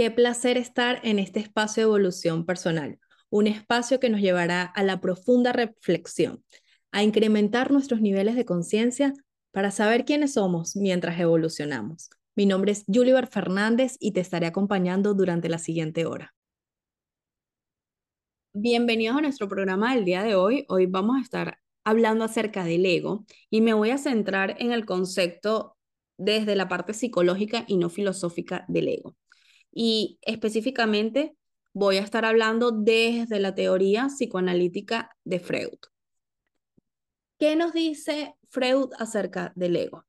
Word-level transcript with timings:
Qué 0.00 0.10
placer 0.10 0.56
estar 0.56 0.98
en 1.02 1.18
este 1.18 1.40
espacio 1.40 1.82
de 1.82 1.88
evolución 1.88 2.46
personal, 2.46 2.98
un 3.28 3.46
espacio 3.46 4.00
que 4.00 4.08
nos 4.08 4.22
llevará 4.22 4.62
a 4.62 4.82
la 4.82 4.98
profunda 4.98 5.52
reflexión, 5.52 6.42
a 6.90 7.02
incrementar 7.02 7.70
nuestros 7.70 8.00
niveles 8.00 8.34
de 8.34 8.46
conciencia 8.46 9.12
para 9.52 9.70
saber 9.70 10.06
quiénes 10.06 10.32
somos 10.32 10.74
mientras 10.74 11.20
evolucionamos. 11.20 12.08
Mi 12.34 12.46
nombre 12.46 12.72
es 12.72 12.84
Juliver 12.86 13.26
Fernández 13.26 13.98
y 14.00 14.12
te 14.12 14.20
estaré 14.20 14.46
acompañando 14.46 15.12
durante 15.12 15.50
la 15.50 15.58
siguiente 15.58 16.06
hora. 16.06 16.34
Bienvenidos 18.54 19.18
a 19.18 19.20
nuestro 19.20 19.50
programa 19.50 19.94
del 19.94 20.06
día 20.06 20.22
de 20.22 20.34
hoy. 20.34 20.64
Hoy 20.70 20.86
vamos 20.86 21.18
a 21.18 21.20
estar 21.20 21.58
hablando 21.84 22.24
acerca 22.24 22.64
del 22.64 22.86
ego 22.86 23.26
y 23.50 23.60
me 23.60 23.74
voy 23.74 23.90
a 23.90 23.98
centrar 23.98 24.56
en 24.60 24.72
el 24.72 24.86
concepto 24.86 25.76
desde 26.16 26.56
la 26.56 26.68
parte 26.68 26.94
psicológica 26.94 27.64
y 27.66 27.76
no 27.76 27.90
filosófica 27.90 28.64
del 28.66 28.88
ego 28.88 29.14
y 29.72 30.18
específicamente 30.22 31.36
voy 31.72 31.98
a 31.98 32.02
estar 32.02 32.24
hablando 32.24 32.72
desde 32.72 33.38
la 33.40 33.54
teoría 33.54 34.08
psicoanalítica 34.08 35.16
de 35.24 35.40
Freud. 35.40 35.78
¿Qué 37.38 37.56
nos 37.56 37.72
dice 37.72 38.34
Freud 38.48 38.90
acerca 38.98 39.52
del 39.54 39.76
ego? 39.76 40.04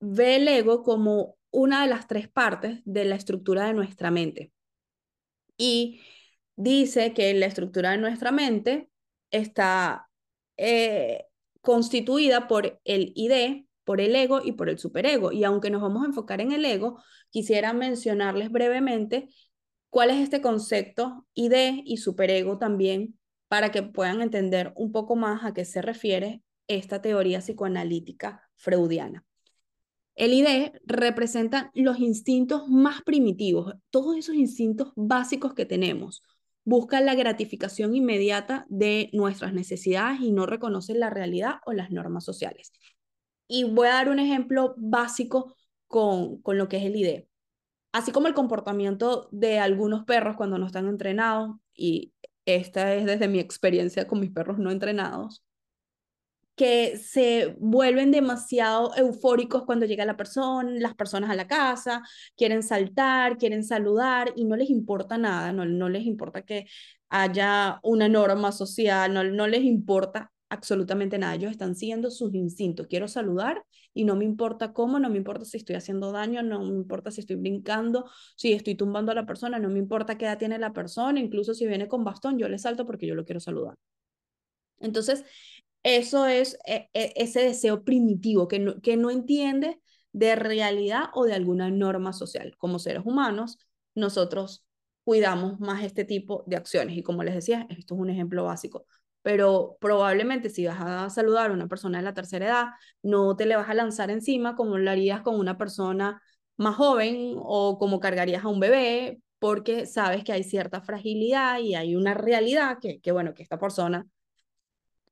Ve 0.00 0.36
el 0.36 0.48
ego 0.48 0.82
como 0.82 1.36
una 1.50 1.82
de 1.82 1.88
las 1.88 2.06
tres 2.06 2.28
partes 2.28 2.80
de 2.84 3.04
la 3.04 3.16
estructura 3.16 3.66
de 3.66 3.74
nuestra 3.74 4.10
mente. 4.10 4.52
Y 5.56 6.00
dice 6.56 7.12
que 7.14 7.34
la 7.34 7.46
estructura 7.46 7.90
de 7.90 7.98
nuestra 7.98 8.32
mente 8.32 8.88
está 9.30 10.08
eh, 10.56 11.26
constituida 11.60 12.48
por 12.48 12.80
el 12.84 13.12
ID, 13.14 13.66
por 13.88 14.02
el 14.02 14.14
ego 14.14 14.42
y 14.44 14.52
por 14.52 14.68
el 14.68 14.78
superego. 14.78 15.32
Y 15.32 15.44
aunque 15.44 15.70
nos 15.70 15.80
vamos 15.80 16.02
a 16.02 16.08
enfocar 16.08 16.42
en 16.42 16.52
el 16.52 16.62
ego, 16.66 17.02
quisiera 17.30 17.72
mencionarles 17.72 18.52
brevemente 18.52 19.30
cuál 19.88 20.10
es 20.10 20.18
este 20.18 20.42
concepto 20.42 21.26
ID 21.32 21.80
y 21.86 21.96
superego 21.96 22.58
también 22.58 23.18
para 23.48 23.72
que 23.72 23.82
puedan 23.82 24.20
entender 24.20 24.74
un 24.76 24.92
poco 24.92 25.16
más 25.16 25.42
a 25.42 25.54
qué 25.54 25.64
se 25.64 25.80
refiere 25.80 26.42
esta 26.66 27.00
teoría 27.00 27.38
psicoanalítica 27.38 28.42
freudiana. 28.56 29.24
El 30.16 30.34
ID 30.34 30.72
representa 30.84 31.70
los 31.72 31.98
instintos 31.98 32.68
más 32.68 33.00
primitivos, 33.00 33.72
todos 33.88 34.18
esos 34.18 34.34
instintos 34.34 34.92
básicos 34.96 35.54
que 35.54 35.64
tenemos. 35.64 36.22
Busca 36.62 37.00
la 37.00 37.14
gratificación 37.14 37.96
inmediata 37.96 38.66
de 38.68 39.08
nuestras 39.14 39.54
necesidades 39.54 40.20
y 40.20 40.30
no 40.30 40.44
reconoce 40.44 40.92
la 40.92 41.08
realidad 41.08 41.60
o 41.64 41.72
las 41.72 41.90
normas 41.90 42.26
sociales. 42.26 42.70
Y 43.48 43.64
voy 43.64 43.88
a 43.88 43.94
dar 43.94 44.10
un 44.10 44.18
ejemplo 44.20 44.74
básico 44.76 45.56
con, 45.88 46.40
con 46.42 46.58
lo 46.58 46.68
que 46.68 46.76
es 46.78 46.84
el 46.84 46.96
ID. 46.96 47.24
Así 47.92 48.12
como 48.12 48.28
el 48.28 48.34
comportamiento 48.34 49.28
de 49.32 49.58
algunos 49.58 50.04
perros 50.04 50.36
cuando 50.36 50.58
no 50.58 50.66
están 50.66 50.86
entrenados, 50.88 51.56
y 51.74 52.12
esta 52.44 52.94
es 52.94 53.06
desde 53.06 53.28
mi 53.28 53.40
experiencia 53.40 54.06
con 54.06 54.20
mis 54.20 54.30
perros 54.30 54.58
no 54.58 54.70
entrenados, 54.70 55.42
que 56.58 56.98
se 56.98 57.56
vuelven 57.60 58.10
demasiado 58.10 58.94
eufóricos 58.96 59.62
cuando 59.64 59.86
llega 59.86 60.04
la 60.04 60.16
persona, 60.16 60.68
las 60.72 60.94
personas 60.94 61.30
a 61.30 61.36
la 61.36 61.46
casa, 61.46 62.02
quieren 62.36 62.64
saltar, 62.64 63.38
quieren 63.38 63.62
saludar 63.64 64.32
y 64.34 64.44
no 64.44 64.56
les 64.56 64.68
importa 64.68 65.18
nada, 65.18 65.52
no, 65.52 65.64
no 65.64 65.88
les 65.88 66.04
importa 66.04 66.42
que 66.42 66.66
haya 67.08 67.78
una 67.84 68.08
norma 68.08 68.50
social, 68.52 69.14
no, 69.14 69.22
no 69.24 69.46
les 69.46 69.62
importa 69.62 70.32
absolutamente 70.48 71.18
nada. 71.18 71.34
Ellos 71.34 71.50
están 71.50 71.74
siguiendo 71.74 72.10
sus 72.10 72.34
instintos. 72.34 72.86
Quiero 72.86 73.08
saludar 73.08 73.64
y 73.94 74.04
no 74.04 74.16
me 74.16 74.24
importa 74.24 74.72
cómo, 74.72 74.98
no 74.98 75.10
me 75.10 75.18
importa 75.18 75.44
si 75.44 75.56
estoy 75.56 75.76
haciendo 75.76 76.12
daño, 76.12 76.42
no 76.42 76.60
me 76.60 76.68
importa 76.68 77.10
si 77.10 77.20
estoy 77.20 77.36
brincando, 77.36 78.08
si 78.36 78.52
estoy 78.52 78.74
tumbando 78.74 79.12
a 79.12 79.14
la 79.14 79.26
persona, 79.26 79.58
no 79.58 79.68
me 79.68 79.78
importa 79.78 80.16
qué 80.18 80.24
edad 80.26 80.38
tiene 80.38 80.58
la 80.58 80.72
persona, 80.72 81.20
incluso 81.20 81.54
si 81.54 81.66
viene 81.66 81.88
con 81.88 82.04
bastón, 82.04 82.38
yo 82.38 82.48
le 82.48 82.58
salto 82.58 82.86
porque 82.86 83.06
yo 83.06 83.14
lo 83.14 83.24
quiero 83.24 83.40
saludar. 83.40 83.76
Entonces, 84.80 85.24
eso 85.82 86.26
es 86.26 86.58
e, 86.66 86.88
e, 86.94 87.12
ese 87.16 87.40
deseo 87.40 87.84
primitivo 87.84 88.48
que 88.48 88.58
no, 88.58 88.80
que 88.80 88.96
no 88.96 89.10
entiende 89.10 89.80
de 90.12 90.36
realidad 90.36 91.06
o 91.14 91.24
de 91.24 91.34
alguna 91.34 91.70
norma 91.70 92.12
social. 92.12 92.56
Como 92.58 92.78
seres 92.78 93.02
humanos, 93.04 93.58
nosotros 93.94 94.64
cuidamos 95.04 95.60
más 95.60 95.84
este 95.84 96.04
tipo 96.04 96.44
de 96.46 96.56
acciones. 96.56 96.96
Y 96.96 97.02
como 97.02 97.22
les 97.22 97.34
decía, 97.34 97.66
esto 97.70 97.94
es 97.94 98.00
un 98.00 98.10
ejemplo 98.10 98.44
básico 98.44 98.86
pero 99.22 99.76
probablemente 99.80 100.50
si 100.50 100.66
vas 100.66 100.80
a 100.80 101.10
saludar 101.10 101.50
a 101.50 101.54
una 101.54 101.68
persona 101.68 101.98
de 101.98 102.04
la 102.04 102.14
tercera 102.14 102.46
edad, 102.46 102.66
no 103.02 103.36
te 103.36 103.46
le 103.46 103.56
vas 103.56 103.68
a 103.68 103.74
lanzar 103.74 104.10
encima 104.10 104.56
como 104.56 104.78
lo 104.78 104.90
harías 104.90 105.22
con 105.22 105.38
una 105.38 105.58
persona 105.58 106.22
más 106.56 106.76
joven 106.76 107.34
o 107.36 107.78
como 107.78 108.00
cargarías 108.00 108.44
a 108.44 108.48
un 108.48 108.60
bebé, 108.60 109.20
porque 109.38 109.86
sabes 109.86 110.24
que 110.24 110.32
hay 110.32 110.44
cierta 110.44 110.80
fragilidad 110.80 111.60
y 111.60 111.74
hay 111.74 111.96
una 111.96 112.14
realidad 112.14 112.78
que, 112.80 113.00
que 113.00 113.12
bueno, 113.12 113.34
que 113.34 113.42
esta 113.42 113.58
persona 113.58 114.06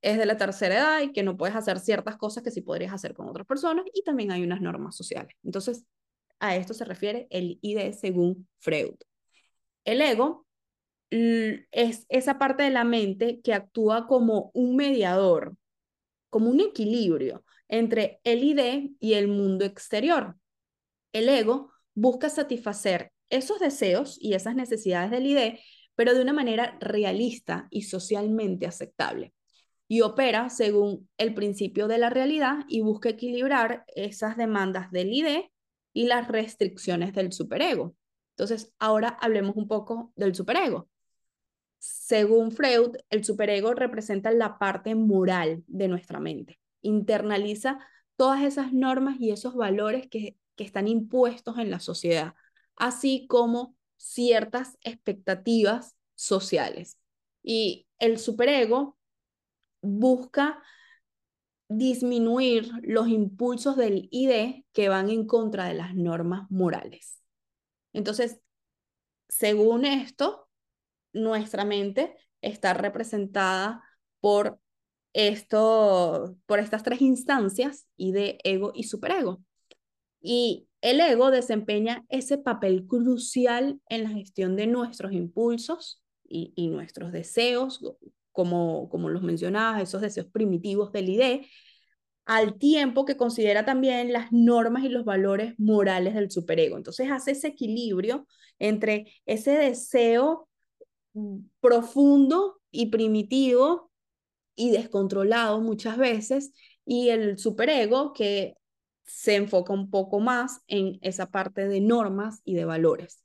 es 0.02 0.18
de 0.18 0.26
la 0.26 0.36
tercera 0.36 0.76
edad 0.76 1.00
y 1.02 1.12
que 1.12 1.22
no 1.22 1.36
puedes 1.36 1.56
hacer 1.56 1.80
ciertas 1.80 2.16
cosas 2.16 2.42
que 2.42 2.50
sí 2.50 2.60
podrías 2.60 2.92
hacer 2.92 3.14
con 3.14 3.28
otras 3.28 3.46
personas 3.46 3.84
y 3.92 4.02
también 4.02 4.30
hay 4.30 4.42
unas 4.42 4.60
normas 4.60 4.96
sociales. 4.96 5.34
Entonces, 5.42 5.84
a 6.38 6.56
esto 6.56 6.74
se 6.74 6.84
refiere 6.84 7.26
el 7.30 7.58
ID 7.62 7.92
según 7.92 8.48
Freud. 8.58 8.94
El 9.84 10.00
ego 10.00 10.45
es 11.70 12.06
esa 12.08 12.38
parte 12.38 12.64
de 12.64 12.70
la 12.70 12.84
mente 12.84 13.40
que 13.42 13.54
actúa 13.54 14.06
como 14.06 14.50
un 14.54 14.76
mediador, 14.76 15.56
como 16.30 16.50
un 16.50 16.60
equilibrio 16.60 17.44
entre 17.68 18.20
el 18.24 18.44
ID 18.44 18.90
y 19.00 19.14
el 19.14 19.28
mundo 19.28 19.64
exterior. 19.64 20.36
El 21.12 21.28
ego 21.28 21.72
busca 21.94 22.28
satisfacer 22.28 23.12
esos 23.30 23.58
deseos 23.58 24.18
y 24.20 24.34
esas 24.34 24.54
necesidades 24.54 25.10
del 25.10 25.26
ID, 25.26 25.58
pero 25.94 26.14
de 26.14 26.22
una 26.22 26.32
manera 26.32 26.76
realista 26.80 27.68
y 27.70 27.82
socialmente 27.82 28.66
aceptable. 28.66 29.32
Y 29.88 30.00
opera 30.00 30.50
según 30.50 31.08
el 31.16 31.34
principio 31.34 31.88
de 31.88 31.98
la 31.98 32.10
realidad 32.10 32.64
y 32.68 32.80
busca 32.80 33.08
equilibrar 33.08 33.84
esas 33.94 34.36
demandas 34.36 34.90
del 34.90 35.12
ID 35.12 35.44
y 35.92 36.06
las 36.06 36.28
restricciones 36.28 37.14
del 37.14 37.32
superego. 37.32 37.94
Entonces, 38.36 38.74
ahora 38.78 39.16
hablemos 39.20 39.56
un 39.56 39.68
poco 39.68 40.12
del 40.16 40.34
superego. 40.34 40.88
Según 41.78 42.52
Freud, 42.52 42.96
el 43.10 43.24
superego 43.24 43.74
representa 43.74 44.30
la 44.30 44.58
parte 44.58 44.94
moral 44.94 45.62
de 45.66 45.88
nuestra 45.88 46.20
mente. 46.20 46.58
Internaliza 46.82 47.78
todas 48.16 48.42
esas 48.42 48.72
normas 48.72 49.16
y 49.20 49.30
esos 49.30 49.54
valores 49.54 50.08
que, 50.08 50.36
que 50.56 50.64
están 50.64 50.88
impuestos 50.88 51.58
en 51.58 51.70
la 51.70 51.80
sociedad, 51.80 52.34
así 52.76 53.26
como 53.28 53.76
ciertas 53.96 54.78
expectativas 54.82 55.96
sociales. 56.14 56.98
Y 57.42 57.86
el 57.98 58.18
superego 58.18 58.98
busca 59.82 60.62
disminuir 61.68 62.70
los 62.82 63.08
impulsos 63.08 63.76
del 63.76 64.08
ID 64.10 64.64
que 64.72 64.88
van 64.88 65.10
en 65.10 65.26
contra 65.26 65.66
de 65.66 65.74
las 65.74 65.94
normas 65.94 66.50
morales. 66.50 67.20
Entonces, 67.92 68.40
según 69.28 69.84
esto, 69.84 70.45
nuestra 71.16 71.64
mente 71.64 72.14
está 72.40 72.74
representada 72.74 73.82
por 74.20 74.60
esto, 75.12 76.36
por 76.46 76.58
estas 76.58 76.82
tres 76.82 77.00
instancias, 77.00 77.86
y 77.96 78.12
de 78.12 78.38
ego 78.44 78.72
y 78.74 78.84
superego. 78.84 79.42
Y 80.20 80.68
el 80.80 81.00
ego 81.00 81.30
desempeña 81.30 82.04
ese 82.08 82.38
papel 82.38 82.86
crucial 82.86 83.80
en 83.88 84.04
la 84.04 84.10
gestión 84.10 84.56
de 84.56 84.66
nuestros 84.66 85.12
impulsos 85.12 86.02
y, 86.28 86.68
nuestros 86.68 87.12
deseos, 87.12 87.80
como, 88.32 88.88
como 88.88 89.08
los 89.08 89.22
mencionaba, 89.22 89.80
esos 89.80 90.00
deseos 90.00 90.26
primitivos 90.26 90.92
del 90.92 91.08
ID, 91.08 91.46
al 92.26 92.58
tiempo 92.58 93.04
que 93.04 93.16
considera 93.16 93.64
también 93.64 94.12
las 94.12 94.32
normas 94.32 94.82
y 94.84 94.88
los 94.88 95.04
valores 95.04 95.54
morales 95.58 96.14
del 96.14 96.30
superego. 96.30 96.76
Entonces 96.76 97.10
hace 97.10 97.30
ese 97.30 97.48
equilibrio 97.48 98.26
entre 98.58 99.12
ese 99.24 99.52
deseo 99.52 100.48
profundo 101.60 102.60
y 102.70 102.86
primitivo 102.86 103.90
y 104.54 104.70
descontrolado 104.70 105.60
muchas 105.60 105.98
veces, 105.98 106.52
y 106.84 107.10
el 107.10 107.38
superego 107.38 108.12
que 108.12 108.56
se 109.04 109.36
enfoca 109.36 109.72
un 109.72 109.90
poco 109.90 110.20
más 110.20 110.62
en 110.66 110.98
esa 111.02 111.30
parte 111.30 111.68
de 111.68 111.80
normas 111.80 112.40
y 112.44 112.54
de 112.54 112.64
valores. 112.64 113.22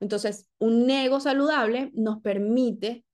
Entonces, 0.00 0.48
un 0.58 0.88
ego 0.88 1.20
saludable 1.20 1.90
nos 1.94 2.20
permite 2.22 3.04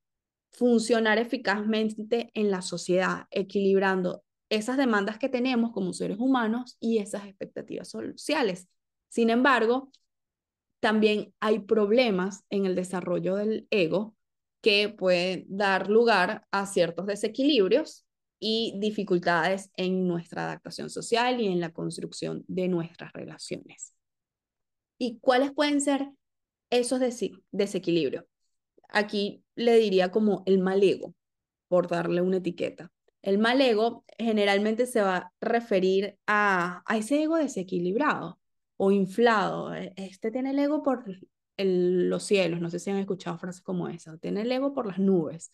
funcionar 0.52 1.18
eficazmente 1.18 2.30
en 2.34 2.50
la 2.50 2.62
sociedad, 2.62 3.26
equilibrando 3.30 4.22
esas 4.48 4.76
demandas 4.76 5.18
que 5.18 5.28
tenemos 5.28 5.72
como 5.72 5.92
seres 5.92 6.18
humanos 6.18 6.76
y 6.78 6.98
esas 6.98 7.26
expectativas 7.26 7.88
sociales. 7.88 8.68
Sin 9.08 9.30
embargo, 9.30 9.90
también 10.86 11.34
hay 11.40 11.58
problemas 11.58 12.44
en 12.48 12.64
el 12.64 12.76
desarrollo 12.76 13.34
del 13.34 13.66
ego 13.70 14.14
que 14.62 14.88
pueden 14.88 15.44
dar 15.48 15.90
lugar 15.90 16.46
a 16.52 16.64
ciertos 16.64 17.06
desequilibrios 17.06 18.06
y 18.38 18.72
dificultades 18.78 19.72
en 19.76 20.06
nuestra 20.06 20.44
adaptación 20.44 20.88
social 20.88 21.40
y 21.40 21.48
en 21.48 21.58
la 21.58 21.72
construcción 21.72 22.44
de 22.46 22.68
nuestras 22.68 23.12
relaciones. 23.12 23.94
¿Y 24.96 25.18
cuáles 25.18 25.50
pueden 25.50 25.80
ser 25.80 26.08
Eso 26.70 26.98
es 26.98 27.20
desequilibrio. 27.50 28.24
Aquí 28.88 29.42
le 29.56 29.78
diría 29.78 30.12
como 30.12 30.44
el 30.46 30.60
mal 30.60 30.84
ego, 30.84 31.16
por 31.66 31.88
darle 31.88 32.20
una 32.20 32.36
etiqueta. 32.36 32.92
El 33.22 33.38
mal 33.38 33.60
ego 33.60 34.04
generalmente 34.18 34.86
se 34.86 35.02
va 35.02 35.16
a 35.16 35.32
referir 35.40 36.16
a, 36.28 36.84
a 36.86 36.96
ese 36.96 37.24
ego 37.24 37.38
desequilibrado 37.38 38.38
o 38.76 38.90
inflado. 38.90 39.74
E, 39.74 39.92
este 39.96 40.30
tiene 40.30 40.50
el 40.50 40.58
ego 40.58 40.82
por 40.82 41.04
los 41.58 42.22
cielos, 42.24 42.60
no 42.60 42.70
sé 42.70 42.78
si 42.78 42.90
han 42.90 42.98
escuchado 42.98 43.38
frases 43.38 43.62
como 43.62 43.88
esa, 43.88 44.16
tiene 44.18 44.42
el 44.42 44.52
ego 44.52 44.74
por 44.74 44.86
las 44.86 44.98
nubes. 44.98 45.50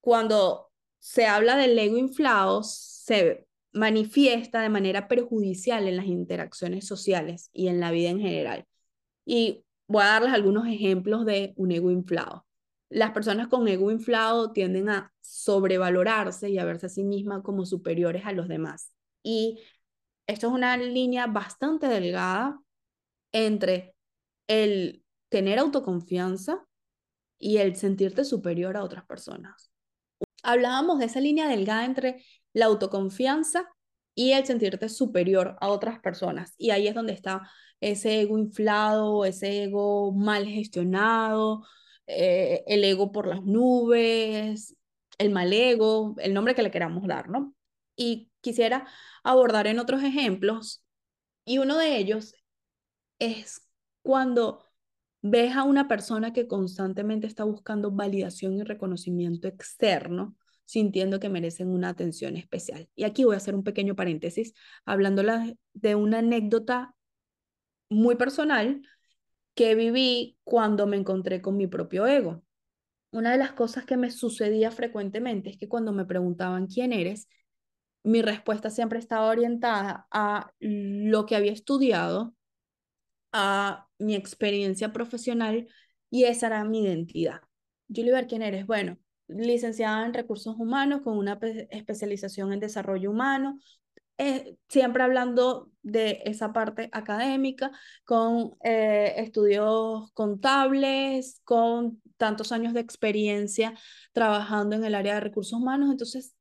Cuando 0.00 0.70
se 0.98 1.26
habla 1.26 1.56
del 1.56 1.78
ego 1.78 1.96
inflado, 1.96 2.62
se 2.62 3.46
manifiesta 3.72 4.60
de 4.62 4.68
manera 4.68 5.08
perjudicial 5.08 5.86
en 5.88 5.96
las 5.96 6.06
interacciones 6.06 6.86
sociales 6.86 7.50
y 7.52 7.68
en 7.68 7.80
la 7.80 7.90
vida 7.90 8.10
en 8.10 8.20
general. 8.20 8.66
Y 9.24 9.64
voy 9.86 10.02
a 10.02 10.06
darles 10.06 10.32
algunos 10.32 10.66
ejemplos 10.66 11.24
de 11.26 11.54
un 11.56 11.72
ego 11.72 11.90
inflado. 11.90 12.46
Las 12.90 13.10
personas 13.12 13.48
con 13.48 13.68
ego 13.68 13.90
inflado 13.90 14.52
tienden 14.52 14.88
a 14.88 15.12
sobrevalorarse 15.20 16.50
y 16.50 16.58
a 16.58 16.64
verse 16.64 16.86
a 16.86 16.88
sí 16.88 17.04
mismas 17.04 17.42
como 17.42 17.66
superiores 17.66 18.24
a 18.24 18.32
los 18.32 18.48
demás. 18.48 18.92
Y 19.22 19.60
esto 20.28 20.48
es 20.48 20.52
una 20.52 20.76
línea 20.76 21.26
bastante 21.26 21.88
delgada 21.88 22.60
entre 23.32 23.94
el 24.46 25.02
tener 25.30 25.58
autoconfianza 25.58 26.64
y 27.38 27.56
el 27.58 27.76
sentirte 27.76 28.24
superior 28.24 28.76
a 28.76 28.84
otras 28.84 29.04
personas. 29.06 29.72
Hablábamos 30.42 30.98
de 30.98 31.06
esa 31.06 31.20
línea 31.20 31.48
delgada 31.48 31.84
entre 31.84 32.24
la 32.52 32.66
autoconfianza 32.66 33.68
y 34.14 34.32
el 34.32 34.44
sentirte 34.44 34.88
superior 34.88 35.56
a 35.60 35.68
otras 35.68 35.98
personas. 36.00 36.54
Y 36.58 36.70
ahí 36.70 36.88
es 36.88 36.94
donde 36.94 37.14
está 37.14 37.48
ese 37.80 38.20
ego 38.20 38.38
inflado, 38.38 39.24
ese 39.24 39.64
ego 39.64 40.12
mal 40.12 40.46
gestionado, 40.46 41.64
eh, 42.06 42.64
el 42.66 42.84
ego 42.84 43.12
por 43.12 43.26
las 43.26 43.42
nubes, 43.44 44.76
el 45.18 45.30
mal 45.30 45.52
ego, 45.52 46.16
el 46.18 46.34
nombre 46.34 46.54
que 46.54 46.62
le 46.62 46.70
queramos 46.70 47.06
dar, 47.06 47.28
¿no? 47.30 47.54
Y 48.00 48.30
quisiera 48.40 48.86
abordar 49.24 49.66
en 49.66 49.80
otros 49.80 50.04
ejemplos, 50.04 50.84
y 51.44 51.58
uno 51.58 51.76
de 51.76 51.98
ellos 51.98 52.34
es 53.18 53.60
cuando 54.02 54.64
ves 55.20 55.56
a 55.56 55.64
una 55.64 55.88
persona 55.88 56.32
que 56.32 56.46
constantemente 56.46 57.26
está 57.26 57.42
buscando 57.42 57.90
validación 57.90 58.54
y 58.54 58.62
reconocimiento 58.62 59.48
externo, 59.48 60.36
sintiendo 60.64 61.18
que 61.18 61.28
merecen 61.28 61.68
una 61.68 61.88
atención 61.88 62.36
especial. 62.36 62.88
Y 62.94 63.02
aquí 63.02 63.24
voy 63.24 63.34
a 63.34 63.38
hacer 63.38 63.56
un 63.56 63.64
pequeño 63.64 63.96
paréntesis, 63.96 64.54
hablando 64.84 65.24
de 65.72 65.94
una 65.96 66.18
anécdota 66.18 66.94
muy 67.88 68.14
personal 68.14 68.82
que 69.54 69.74
viví 69.74 70.38
cuando 70.44 70.86
me 70.86 70.96
encontré 70.96 71.42
con 71.42 71.56
mi 71.56 71.66
propio 71.66 72.06
ego. 72.06 72.44
Una 73.10 73.32
de 73.32 73.38
las 73.38 73.52
cosas 73.52 73.86
que 73.86 73.96
me 73.96 74.12
sucedía 74.12 74.70
frecuentemente 74.70 75.50
es 75.50 75.56
que 75.56 75.68
cuando 75.68 75.92
me 75.92 76.04
preguntaban 76.04 76.68
quién 76.68 76.92
eres, 76.92 77.26
mi 78.08 78.22
respuesta 78.22 78.70
siempre 78.70 78.98
estaba 78.98 79.26
orientada 79.28 80.06
a 80.10 80.52
lo 80.60 81.26
que 81.26 81.36
había 81.36 81.52
estudiado, 81.52 82.34
a 83.32 83.86
mi 83.98 84.14
experiencia 84.14 84.92
profesional 84.92 85.68
y 86.10 86.24
esa 86.24 86.46
era 86.48 86.64
mi 86.64 86.82
identidad. 86.84 87.42
Julie, 87.88 88.26
¿quién 88.26 88.42
eres? 88.42 88.66
Bueno, 88.66 88.98
licenciada 89.28 90.06
en 90.06 90.14
recursos 90.14 90.56
humanos 90.58 91.02
con 91.02 91.18
una 91.18 91.38
especialización 91.70 92.52
en 92.52 92.60
desarrollo 92.60 93.10
humano, 93.10 93.58
eh, 94.16 94.56
siempre 94.68 95.02
hablando 95.02 95.70
de 95.82 96.22
esa 96.24 96.52
parte 96.52 96.88
académica, 96.92 97.70
con 98.04 98.56
eh, 98.64 99.14
estudios 99.18 100.10
contables, 100.12 101.40
con 101.44 102.02
tantos 102.16 102.52
años 102.52 102.72
de 102.72 102.80
experiencia 102.80 103.74
trabajando 104.12 104.76
en 104.76 104.84
el 104.84 104.94
área 104.94 105.14
de 105.14 105.20
recursos 105.20 105.52
humanos. 105.58 105.90
Entonces, 105.90 106.37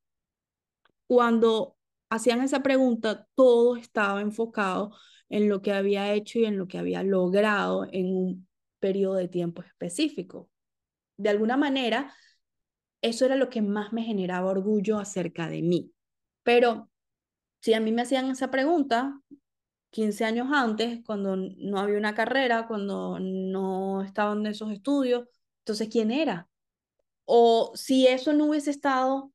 cuando 1.07 1.77
hacían 2.09 2.42
esa 2.42 2.62
pregunta, 2.62 3.27
todo 3.36 3.75
estaba 3.75 4.21
enfocado 4.21 4.95
en 5.30 5.50
lo 5.50 5.62
que 5.62 5.74
había 5.74 6.13
hecho 6.13 6.39
y 6.39 6.45
en 6.45 6.57
lo 6.57 6.68
que 6.68 6.77
había 6.77 7.04
logrado 7.04 7.86
en 7.92 8.15
un 8.15 8.48
periodo 8.80 9.15
de 9.15 9.27
tiempo 9.27 9.62
específico. 9.63 10.50
De 11.18 11.30
alguna 11.30 11.57
manera, 11.57 12.13
eso 13.01 13.25
era 13.25 13.36
lo 13.36 13.50
que 13.50 13.62
más 13.62 13.94
me 13.94 14.04
generaba 14.04 14.50
orgullo 14.50 15.00
acerca 15.00 15.50
de 15.50 15.62
mí. 15.62 15.92
Pero 16.44 16.89
si 17.62 17.74
a 17.74 17.80
mí 17.80 17.92
me 17.92 18.04
hacían 18.04 18.30
esa 18.30 18.51
pregunta 18.51 19.21
15 19.89 20.25
años 20.25 20.48
antes, 20.51 21.01
cuando 21.06 21.36
no 21.36 21.80
había 21.80 21.98
una 21.98 22.13
carrera, 22.13 22.68
cuando 22.68 23.19
no 23.19 24.04
estaban 24.04 24.39
en 24.39 24.48
esos 24.48 24.71
estudios, 24.71 25.27
entonces, 25.59 25.89
¿quién 25.89 26.12
era? 26.12 26.50
O 27.25 27.71
si 27.75 28.07
eso 28.07 28.33
no 28.33 28.45
hubiese 28.45 28.71
estado 28.71 29.33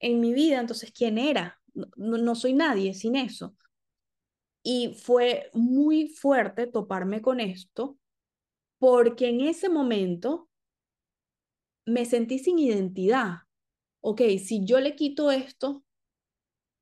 en 0.00 0.20
mi 0.20 0.32
vida, 0.32 0.60
entonces, 0.60 0.92
¿quién 0.92 1.18
era? 1.18 1.60
No, 1.74 2.18
no 2.18 2.34
soy 2.34 2.54
nadie 2.54 2.94
sin 2.94 3.16
eso. 3.16 3.56
Y 4.62 4.94
fue 4.94 5.50
muy 5.54 6.08
fuerte 6.08 6.66
toparme 6.66 7.22
con 7.22 7.40
esto, 7.40 7.98
porque 8.78 9.28
en 9.28 9.40
ese 9.40 9.68
momento 9.68 10.48
me 11.86 12.04
sentí 12.04 12.38
sin 12.38 12.58
identidad. 12.58 13.38
Ok, 14.00 14.20
si 14.44 14.64
yo 14.64 14.80
le 14.80 14.94
quito 14.94 15.30
esto 15.30 15.84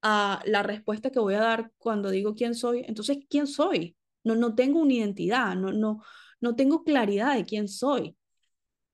a 0.02 0.42
la 0.46 0.62
respuesta 0.62 1.10
que 1.10 1.18
voy 1.18 1.34
a 1.34 1.40
dar 1.40 1.72
cuando 1.78 2.10
digo 2.10 2.34
quién 2.34 2.54
soy, 2.54 2.84
entonces, 2.86 3.18
¿quién 3.28 3.46
soy? 3.46 3.96
No, 4.24 4.34
no 4.34 4.54
tengo 4.54 4.80
una 4.80 4.94
identidad, 4.94 5.54
no, 5.56 5.72
no, 5.72 6.02
no 6.40 6.56
tengo 6.56 6.84
claridad 6.84 7.34
de 7.36 7.44
quién 7.44 7.68
soy. 7.68 8.16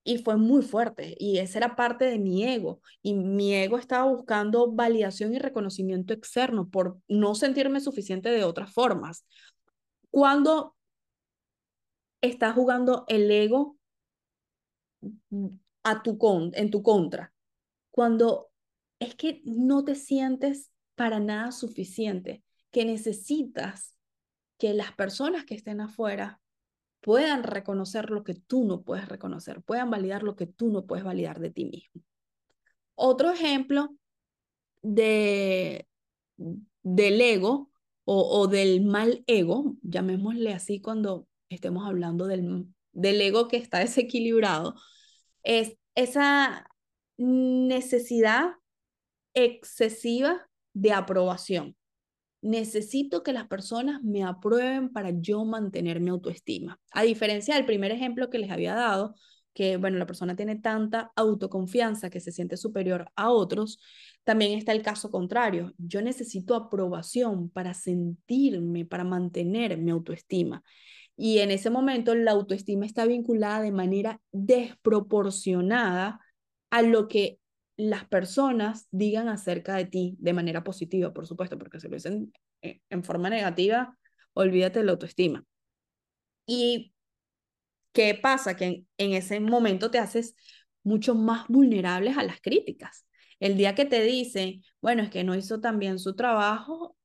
Y 0.04 0.18
fue 0.18 0.36
muy 0.36 0.62
fuerte 0.62 1.14
y 1.18 1.38
esa 1.38 1.58
era 1.58 1.76
parte 1.76 2.04
de 2.06 2.18
mi 2.18 2.44
ego. 2.44 2.80
Y 3.02 3.14
mi 3.14 3.54
ego 3.54 3.78
estaba 3.78 4.10
buscando 4.10 4.72
validación 4.72 5.34
y 5.34 5.38
reconocimiento 5.38 6.12
externo 6.12 6.68
por 6.68 6.98
no 7.08 7.34
sentirme 7.34 7.80
suficiente 7.80 8.28
de 8.30 8.44
otras 8.44 8.72
formas. 8.72 9.24
Cuando 10.10 10.74
está 12.20 12.52
jugando 12.52 13.04
el 13.08 13.30
ego 13.30 13.76
a 15.84 16.02
tu 16.02 16.18
con, 16.18 16.50
en 16.54 16.70
tu 16.70 16.82
contra, 16.82 17.32
cuando 17.90 18.50
es 18.98 19.14
que 19.14 19.40
no 19.44 19.84
te 19.84 19.94
sientes 19.94 20.72
para 20.94 21.20
nada 21.20 21.52
suficiente, 21.52 22.42
que 22.70 22.84
necesitas 22.84 23.96
que 24.58 24.74
las 24.74 24.92
personas 24.92 25.44
que 25.44 25.54
estén 25.54 25.80
afuera 25.80 26.40
puedan 27.02 27.42
reconocer 27.42 28.10
lo 28.10 28.24
que 28.24 28.34
tú 28.34 28.64
no 28.64 28.82
puedes 28.82 29.08
reconocer, 29.08 29.60
puedan 29.60 29.90
validar 29.90 30.22
lo 30.22 30.36
que 30.36 30.46
tú 30.46 30.70
no 30.70 30.86
puedes 30.86 31.04
validar 31.04 31.40
de 31.40 31.50
ti 31.50 31.66
mismo. 31.66 32.02
Otro 32.94 33.32
ejemplo 33.32 33.94
de, 34.82 35.86
del 36.36 37.20
ego 37.20 37.70
o, 38.04 38.40
o 38.40 38.46
del 38.46 38.84
mal 38.84 39.24
ego, 39.26 39.76
llamémosle 39.82 40.54
así 40.54 40.80
cuando 40.80 41.26
estemos 41.48 41.86
hablando 41.86 42.26
del, 42.26 42.66
del 42.92 43.20
ego 43.20 43.48
que 43.48 43.56
está 43.56 43.78
desequilibrado, 43.80 44.76
es 45.42 45.76
esa 45.94 46.68
necesidad 47.18 48.52
excesiva 49.34 50.48
de 50.72 50.92
aprobación 50.92 51.76
necesito 52.42 53.22
que 53.22 53.32
las 53.32 53.46
personas 53.46 54.02
me 54.02 54.24
aprueben 54.24 54.92
para 54.92 55.10
yo 55.10 55.44
mantener 55.44 56.00
mi 56.00 56.10
autoestima. 56.10 56.78
A 56.92 57.02
diferencia 57.02 57.54
del 57.54 57.64
primer 57.64 57.92
ejemplo 57.92 58.28
que 58.28 58.38
les 58.38 58.50
había 58.50 58.74
dado, 58.74 59.14
que 59.54 59.76
bueno, 59.76 59.98
la 59.98 60.06
persona 60.06 60.34
tiene 60.34 60.56
tanta 60.56 61.12
autoconfianza 61.14 62.10
que 62.10 62.20
se 62.20 62.32
siente 62.32 62.56
superior 62.56 63.10
a 63.16 63.30
otros, 63.30 63.78
también 64.24 64.58
está 64.58 64.72
el 64.72 64.82
caso 64.82 65.10
contrario. 65.10 65.72
Yo 65.78 66.02
necesito 66.02 66.54
aprobación 66.54 67.48
para 67.48 67.74
sentirme, 67.74 68.84
para 68.84 69.04
mantener 69.04 69.78
mi 69.78 69.90
autoestima. 69.90 70.62
Y 71.16 71.38
en 71.38 71.50
ese 71.50 71.70
momento 71.70 72.14
la 72.14 72.32
autoestima 72.32 72.86
está 72.86 73.04
vinculada 73.04 73.60
de 73.62 73.72
manera 73.72 74.20
desproporcionada 74.32 76.20
a 76.70 76.82
lo 76.82 77.06
que 77.06 77.38
las 77.82 78.06
personas 78.06 78.86
digan 78.90 79.28
acerca 79.28 79.76
de 79.76 79.86
ti 79.86 80.16
de 80.18 80.32
manera 80.32 80.64
positiva, 80.64 81.12
por 81.12 81.26
supuesto, 81.26 81.58
porque 81.58 81.80
si 81.80 81.88
lo 81.88 81.94
dicen 81.94 82.32
eh, 82.62 82.80
en 82.90 83.04
forma 83.04 83.30
negativa, 83.30 83.96
olvídate 84.34 84.80
de 84.80 84.84
la 84.84 84.92
autoestima. 84.92 85.44
¿Y 86.46 86.92
qué 87.92 88.14
pasa? 88.14 88.56
Que 88.56 88.84
en, 88.98 89.12
ese 89.12 89.40
momento 89.40 89.90
te 89.90 89.98
haces 89.98 90.34
mucho 90.82 91.14
más 91.14 91.46
vulnerables 91.48 92.16
a 92.16 92.24
las 92.24 92.40
críticas. 92.40 93.06
El 93.40 93.56
día 93.56 93.74
que 93.74 93.84
te 93.84 94.02
dicen, 94.02 94.62
bueno, 94.80 95.02
es 95.02 95.10
que 95.10 95.24
no 95.24 95.34
hizo 95.34 95.60
tan 95.60 95.78
bien 95.78 95.98
su 95.98 96.14
trabajo, 96.14 96.96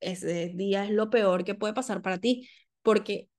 ese 0.00 0.48
día 0.54 0.84
es 0.84 0.90
lo 0.90 1.10
peor 1.10 1.44
que 1.44 1.54
puede 1.54 1.74
pasar 1.74 2.02
para 2.02 2.18
ti, 2.18 2.48
porque 2.82 3.30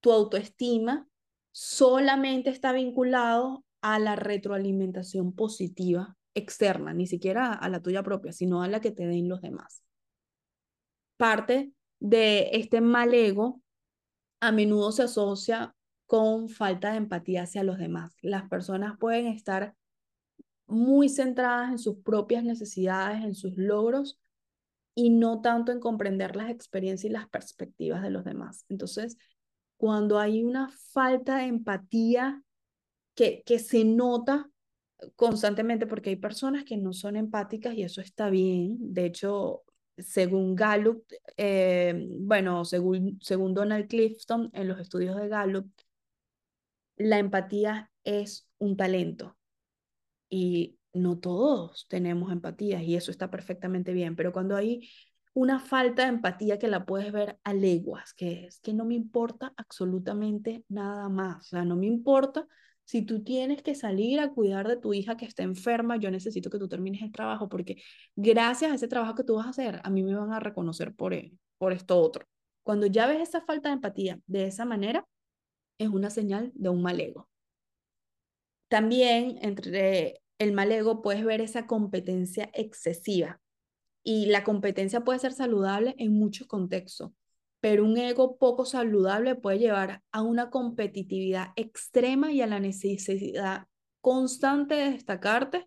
tu 0.00 0.12
autoestima 0.12 1.08
solamente 1.52 2.50
está 2.50 2.72
vinculado 2.72 3.64
a 3.80 3.98
la 3.98 4.16
retroalimentación 4.16 5.34
positiva 5.34 6.16
externa, 6.34 6.92
ni 6.92 7.06
siquiera 7.06 7.52
a 7.52 7.68
la 7.68 7.80
tuya 7.80 8.02
propia, 8.02 8.32
sino 8.32 8.62
a 8.62 8.68
la 8.68 8.80
que 8.80 8.90
te 8.90 9.06
den 9.06 9.28
los 9.28 9.40
demás. 9.40 9.82
Parte 11.16 11.72
de 12.00 12.50
este 12.52 12.80
mal 12.80 13.14
ego 13.14 13.62
a 14.40 14.52
menudo 14.52 14.92
se 14.92 15.04
asocia 15.04 15.74
con 16.06 16.48
falta 16.48 16.90
de 16.90 16.98
empatía 16.98 17.44
hacia 17.44 17.64
los 17.64 17.78
demás. 17.78 18.16
Las 18.20 18.48
personas 18.48 18.98
pueden 18.98 19.26
estar 19.26 19.74
muy 20.66 21.08
centradas 21.08 21.70
en 21.70 21.78
sus 21.78 21.98
propias 21.98 22.44
necesidades, 22.44 23.22
en 23.24 23.34
sus 23.34 23.56
logros 23.56 24.18
y 24.94 25.10
no 25.10 25.40
tanto 25.40 25.72
en 25.72 25.80
comprender 25.80 26.36
las 26.36 26.50
experiencias 26.50 27.10
y 27.10 27.12
las 27.12 27.28
perspectivas 27.28 28.02
de 28.02 28.10
los 28.10 28.24
demás. 28.24 28.64
Entonces, 28.68 29.16
cuando 29.76 30.18
hay 30.18 30.44
una 30.44 30.68
falta 30.92 31.38
de 31.38 31.44
empatía 31.44 32.42
que, 33.14 33.42
que 33.44 33.58
se 33.58 33.84
nota 33.84 34.50
constantemente, 35.16 35.86
porque 35.86 36.10
hay 36.10 36.16
personas 36.16 36.64
que 36.64 36.76
no 36.76 36.92
son 36.92 37.16
empáticas 37.16 37.74
y 37.74 37.82
eso 37.82 38.00
está 38.00 38.30
bien. 38.30 38.76
De 38.80 39.06
hecho, 39.06 39.64
según 39.98 40.54
Gallup, 40.54 41.04
eh, 41.36 42.06
bueno, 42.20 42.64
según, 42.64 43.18
según 43.22 43.54
Donald 43.54 43.88
Clifton, 43.88 44.50
en 44.52 44.68
los 44.68 44.80
estudios 44.80 45.16
de 45.16 45.28
Gallup, 45.28 45.70
la 46.96 47.18
empatía 47.18 47.90
es 48.04 48.48
un 48.58 48.76
talento. 48.76 49.36
Y 50.28 50.78
no 50.92 51.18
todos 51.18 51.86
tenemos 51.88 52.32
empatía 52.32 52.82
y 52.82 52.96
eso 52.96 53.10
está 53.10 53.30
perfectamente 53.30 53.92
bien, 53.92 54.16
pero 54.16 54.32
cuando 54.32 54.56
hay 54.56 54.88
una 55.34 55.58
falta 55.58 56.02
de 56.02 56.08
empatía 56.10 56.58
que 56.58 56.68
la 56.68 56.86
puedes 56.86 57.12
ver 57.12 57.38
a 57.42 57.52
leguas, 57.52 58.14
que 58.14 58.46
es 58.46 58.60
que 58.60 58.72
no 58.72 58.84
me 58.84 58.94
importa 58.94 59.52
absolutamente 59.56 60.64
nada 60.68 61.08
más, 61.08 61.46
o 61.46 61.48
sea, 61.50 61.64
no 61.64 61.76
me 61.76 61.86
importa 61.86 62.46
si 62.84 63.02
tú 63.02 63.22
tienes 63.22 63.62
que 63.62 63.74
salir 63.74 64.20
a 64.20 64.30
cuidar 64.30 64.68
de 64.68 64.76
tu 64.76 64.92
hija 64.92 65.16
que 65.16 65.24
está 65.24 65.42
enferma, 65.42 65.96
yo 65.96 66.10
necesito 66.10 66.50
que 66.50 66.58
tú 66.58 66.68
termines 66.68 67.02
el 67.02 67.12
trabajo 67.12 67.48
porque 67.48 67.82
gracias 68.14 68.72
a 68.72 68.74
ese 68.74 68.88
trabajo 68.88 69.14
que 69.14 69.24
tú 69.24 69.36
vas 69.36 69.46
a 69.46 69.50
hacer, 69.50 69.80
a 69.82 69.90
mí 69.90 70.02
me 70.02 70.14
van 70.14 70.32
a 70.32 70.40
reconocer 70.40 70.94
por, 70.94 71.14
e, 71.14 71.32
por 71.58 71.72
esto 71.72 71.98
otro. 71.98 72.26
Cuando 72.62 72.86
ya 72.86 73.06
ves 73.06 73.20
esa 73.28 73.40
falta 73.42 73.68
de 73.70 73.74
empatía 73.74 74.20
de 74.26 74.46
esa 74.46 74.64
manera, 74.64 75.06
es 75.78 75.88
una 75.88 76.10
señal 76.10 76.52
de 76.54 76.68
un 76.68 76.82
mal 76.82 77.00
ego. 77.00 77.28
También 78.68 79.38
entre 79.42 80.20
el 80.38 80.52
mal 80.52 80.72
ego 80.72 81.02
puedes 81.02 81.24
ver 81.24 81.40
esa 81.40 81.66
competencia 81.66 82.50
excesiva. 82.52 83.40
Y 84.02 84.26
la 84.26 84.44
competencia 84.44 85.02
puede 85.02 85.18
ser 85.18 85.32
saludable 85.32 85.94
en 85.98 86.12
muchos 86.12 86.46
contextos 86.46 87.12
pero 87.64 87.82
un 87.82 87.96
ego 87.96 88.36
poco 88.36 88.66
saludable 88.66 89.36
puede 89.36 89.58
llevar 89.58 90.02
a 90.12 90.20
una 90.20 90.50
competitividad 90.50 91.46
extrema 91.56 92.30
y 92.30 92.42
a 92.42 92.46
la 92.46 92.60
necesidad 92.60 93.68
constante 94.02 94.74
de 94.74 94.90
destacarte 94.90 95.66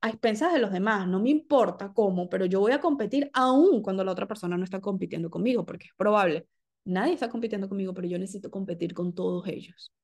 a 0.00 0.08
expensas 0.08 0.52
de 0.52 0.58
los 0.58 0.72
demás. 0.72 1.06
No 1.06 1.20
me 1.20 1.30
importa 1.30 1.92
cómo, 1.94 2.28
pero 2.28 2.44
yo 2.46 2.58
voy 2.58 2.72
a 2.72 2.80
competir 2.80 3.30
aún 3.34 3.82
cuando 3.82 4.02
la 4.02 4.10
otra 4.10 4.26
persona 4.26 4.56
no 4.56 4.64
está 4.64 4.80
compitiendo 4.80 5.30
conmigo, 5.30 5.64
porque 5.64 5.86
es 5.86 5.94
probable. 5.96 6.48
Nadie 6.86 7.12
está 7.14 7.30
compitiendo 7.30 7.68
conmigo, 7.68 7.94
pero 7.94 8.08
yo 8.08 8.18
necesito 8.18 8.50
competir 8.50 8.92
con 8.92 9.14
todos 9.14 9.46
ellos. 9.46 9.94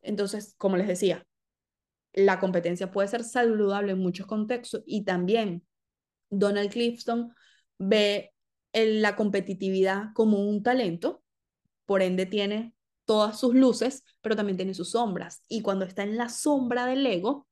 Entonces, 0.00 0.54
como 0.56 0.78
les 0.78 0.88
decía, 0.88 1.26
la 2.14 2.40
competencia 2.40 2.90
puede 2.90 3.08
ser 3.08 3.24
saludable 3.24 3.92
en 3.92 3.98
muchos 3.98 4.26
contextos 4.26 4.82
y 4.86 5.04
también 5.04 5.66
Donald 6.30 6.70
Clifton 6.70 7.34
ve 7.76 8.32
la 8.84 9.16
competitividad 9.16 10.12
como 10.14 10.40
un 10.40 10.62
talento, 10.62 11.22
por 11.86 12.02
ende 12.02 12.26
tiene 12.26 12.74
todas 13.06 13.38
sus 13.38 13.54
luces, 13.54 14.04
pero 14.20 14.36
también 14.36 14.56
tiene 14.56 14.74
sus 14.74 14.90
sombras. 14.90 15.42
Y 15.48 15.62
cuando 15.62 15.84
está 15.84 16.02
en 16.02 16.16
la 16.16 16.28
sombra 16.28 16.86
del 16.86 17.06
ego, 17.06 17.46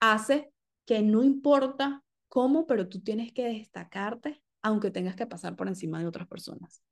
hace 0.00 0.52
que 0.84 1.00
no 1.00 1.22
importa 1.22 2.02
cómo, 2.28 2.66
pero 2.66 2.88
tú 2.88 3.00
tienes 3.00 3.32
que 3.32 3.44
destacarte, 3.44 4.42
aunque 4.60 4.90
tengas 4.90 5.16
que 5.16 5.26
pasar 5.26 5.56
por 5.56 5.68
encima 5.68 6.00
de 6.00 6.06
otras 6.06 6.26
personas. 6.26 6.82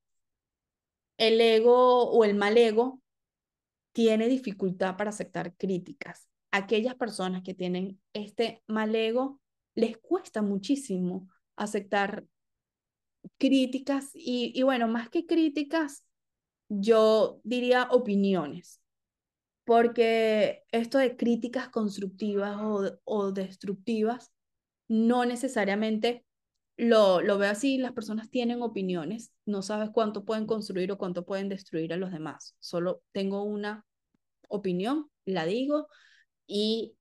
El 1.19 1.41
ego 1.41 2.09
o 2.11 2.25
el 2.25 2.35
mal 2.35 2.57
ego 2.57 3.03
tiene 3.93 4.29
dificultad 4.29 4.97
para 4.97 5.11
aceptar 5.11 5.55
críticas. 5.57 6.29
Aquellas 6.53 6.95
personas 6.95 7.43
que 7.43 7.55
tienen 7.55 8.01
este 8.13 8.63
mal 8.67 8.95
ego 8.95 9.41
les 9.75 9.99
cuesta 9.99 10.41
muchísimo 10.43 11.29
aceptar 11.57 12.25
críticas 13.39 14.11
y, 14.15 14.63
bueno, 14.63 14.89
más 14.89 15.09
que 15.09 15.27
críticas, 15.27 16.05
yo 16.69 17.41
diría 17.45 17.89
opiniones, 17.91 18.81
porque 19.65 20.63
esto 20.73 20.99
de 20.99 21.17
críticas 21.17 21.69
constructivas 21.69 22.59
o, 23.05 23.33
destructivas, 23.33 24.33
no 24.89 25.25
necesariamente 25.25 26.25
lo, 26.77 27.21
lo 27.21 27.39
veo 27.39 27.51
así, 27.51 27.79
las 27.79 27.93
personas 27.93 28.31
tienen 28.31 28.63
opiniones, 28.63 29.33
no 29.47 29.63
sabes 29.63 29.91
cuánto 29.91 30.25
pueden 30.25 30.47
construir 30.47 30.91
o 30.93 30.99
cuánto 30.99 31.25
pueden 31.25 31.49
destruir 31.49 31.93
a 31.93 31.97
los 31.97 32.11
demás, 32.13 32.57
solo 32.59 33.03
tengo 33.13 33.43
una 33.43 33.85
opinión, 34.49 35.11
la 35.25 35.45
digo 35.47 35.89
y 36.47 36.97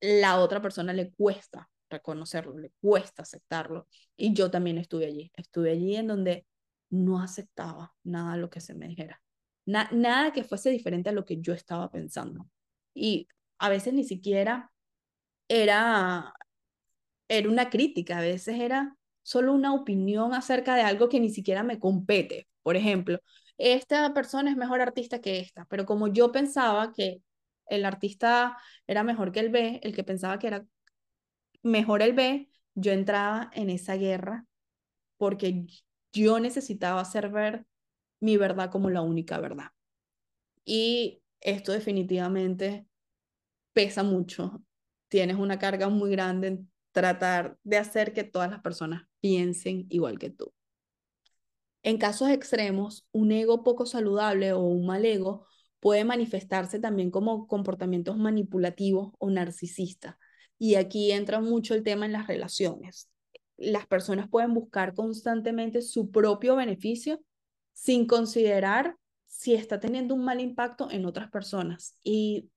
la 0.00 0.40
otra 0.40 0.62
persona 0.62 0.92
le 0.92 1.12
cuesta 1.12 1.69
reconocerlo, 1.90 2.58
le 2.58 2.72
cuesta 2.80 3.22
aceptarlo. 3.22 3.88
Y 4.16 4.32
yo 4.34 4.50
también 4.50 4.78
estuve 4.78 5.06
allí, 5.06 5.32
estuve 5.36 5.72
allí 5.72 5.96
en 5.96 6.06
donde 6.06 6.46
no 6.90 7.20
aceptaba 7.22 7.94
nada 8.04 8.36
lo 8.36 8.50
que 8.50 8.60
se 8.60 8.74
me 8.74 8.88
dijera, 8.88 9.22
nada 9.66 10.32
que 10.32 10.44
fuese 10.44 10.70
diferente 10.70 11.10
a 11.10 11.12
lo 11.12 11.24
que 11.24 11.40
yo 11.40 11.52
estaba 11.52 11.90
pensando. 11.90 12.46
Y 12.94 13.28
a 13.58 13.68
veces 13.68 13.94
ni 13.94 14.04
siquiera 14.04 14.72
era, 15.48 16.34
era 17.28 17.48
una 17.48 17.70
crítica, 17.70 18.18
a 18.18 18.22
veces 18.22 18.58
era 18.60 18.96
solo 19.22 19.52
una 19.52 19.74
opinión 19.74 20.34
acerca 20.34 20.74
de 20.74 20.82
algo 20.82 21.08
que 21.08 21.20
ni 21.20 21.30
siquiera 21.30 21.62
me 21.62 21.78
compete. 21.78 22.48
Por 22.62 22.76
ejemplo, 22.76 23.20
esta 23.58 24.12
persona 24.14 24.50
es 24.50 24.56
mejor 24.56 24.80
artista 24.80 25.20
que 25.20 25.40
esta, 25.40 25.66
pero 25.66 25.86
como 25.86 26.08
yo 26.08 26.32
pensaba 26.32 26.92
que 26.92 27.22
el 27.66 27.84
artista 27.84 28.56
era 28.86 29.04
mejor 29.04 29.32
que 29.32 29.40
el 29.40 29.50
B, 29.50 29.80
el 29.82 29.94
que 29.94 30.04
pensaba 30.04 30.38
que 30.38 30.48
era 30.48 30.66
mejor 31.62 32.02
el 32.02 32.12
B, 32.12 32.50
yo 32.74 32.92
entraba 32.92 33.50
en 33.54 33.70
esa 33.70 33.96
guerra 33.96 34.46
porque 35.16 35.66
yo 36.12 36.40
necesitaba 36.40 37.00
hacer 37.00 37.30
ver 37.30 37.66
mi 38.20 38.36
verdad 38.36 38.70
como 38.70 38.90
la 38.90 39.02
única 39.02 39.38
verdad. 39.38 39.68
Y 40.64 41.22
esto 41.40 41.72
definitivamente 41.72 42.86
pesa 43.72 44.02
mucho. 44.02 44.62
Tienes 45.08 45.36
una 45.36 45.58
carga 45.58 45.88
muy 45.88 46.10
grande 46.10 46.48
en 46.48 46.70
tratar 46.92 47.58
de 47.64 47.78
hacer 47.78 48.12
que 48.12 48.24
todas 48.24 48.50
las 48.50 48.60
personas 48.60 49.04
piensen 49.20 49.86
igual 49.90 50.18
que 50.18 50.30
tú. 50.30 50.52
En 51.82 51.96
casos 51.98 52.28
extremos, 52.28 53.06
un 53.10 53.32
ego 53.32 53.62
poco 53.64 53.86
saludable 53.86 54.52
o 54.52 54.60
un 54.60 54.86
mal 54.86 55.04
ego 55.04 55.46
puede 55.80 56.04
manifestarse 56.04 56.78
también 56.78 57.10
como 57.10 57.46
comportamientos 57.46 58.18
manipulativos 58.18 59.12
o 59.18 59.30
narcisistas, 59.30 60.16
y 60.60 60.74
aquí 60.74 61.10
entra 61.10 61.40
mucho 61.40 61.74
el 61.74 61.82
tema 61.82 62.04
en 62.04 62.12
las 62.12 62.26
relaciones. 62.26 63.10
Las 63.56 63.86
personas 63.86 64.28
pueden 64.28 64.52
buscar 64.52 64.92
constantemente 64.94 65.80
su 65.80 66.10
propio 66.10 66.54
beneficio 66.54 67.18
sin 67.72 68.06
considerar 68.06 68.96
si 69.26 69.54
está 69.54 69.80
teniendo 69.80 70.14
un 70.14 70.22
mal 70.22 70.38
impacto 70.38 70.90
en 70.90 71.06
otras 71.06 71.30
personas. 71.30 71.98
Y 72.04 72.50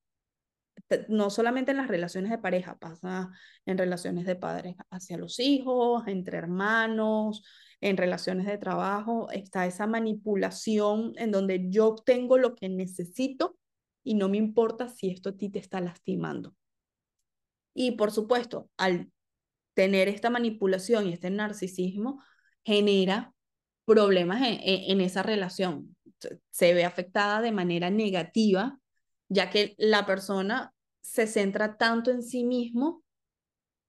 no 1.07 1.29
solamente 1.29 1.71
en 1.71 1.77
las 1.77 1.87
relaciones 1.87 2.29
de 2.29 2.39
pareja, 2.39 2.77
pasa 2.77 3.31
en 3.65 3.77
relaciones 3.77 4.25
de 4.25 4.35
padres 4.35 4.75
hacia 4.89 5.17
los 5.17 5.39
hijos, 5.39 6.03
entre 6.07 6.37
hermanos, 6.37 7.41
en 7.79 7.95
relaciones 7.95 8.47
de 8.47 8.57
trabajo, 8.57 9.29
está 9.31 9.65
esa 9.65 9.87
manipulación 9.87 11.13
en 11.15 11.31
donde 11.31 11.69
yo 11.69 11.87
obtengo 11.87 12.37
lo 12.37 12.53
que 12.53 12.67
necesito 12.67 13.57
y 14.03 14.15
no 14.15 14.27
me 14.27 14.37
importa 14.37 14.89
si 14.89 15.09
esto 15.09 15.29
a 15.29 15.37
ti 15.37 15.47
te 15.47 15.59
está 15.59 15.79
lastimando. 15.79 16.53
Y 17.73 17.91
por 17.91 18.11
supuesto, 18.11 18.69
al 18.77 19.11
tener 19.73 20.07
esta 20.07 20.29
manipulación 20.29 21.07
y 21.07 21.13
este 21.13 21.29
narcisismo, 21.29 22.23
genera 22.63 23.33
problemas 23.85 24.41
en, 24.43 25.01
esa 25.01 25.23
relación. 25.23 25.95
Se 26.51 26.73
ve 26.73 26.85
afectada 26.85 27.41
de 27.41 27.51
manera 27.51 27.89
negativa, 27.89 28.79
ya 29.27 29.49
que 29.49 29.75
la 29.77 30.05
persona 30.05 30.73
se 31.01 31.27
centra 31.27 31.77
tanto 31.77 32.11
en 32.11 32.23
sí 32.23 32.43
mismo 32.43 33.03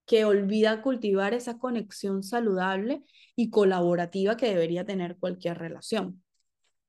que 0.06 0.24
olvida 0.24 0.82
cultivar 0.82 1.32
esa 1.32 1.58
conexión 1.58 2.22
saludable 2.22 3.04
y 3.36 3.50
colaborativa 3.50 4.36
que 4.36 4.48
debería 4.48 4.84
tener 4.84 5.16
cualquier 5.16 5.58
relación. 5.58 6.22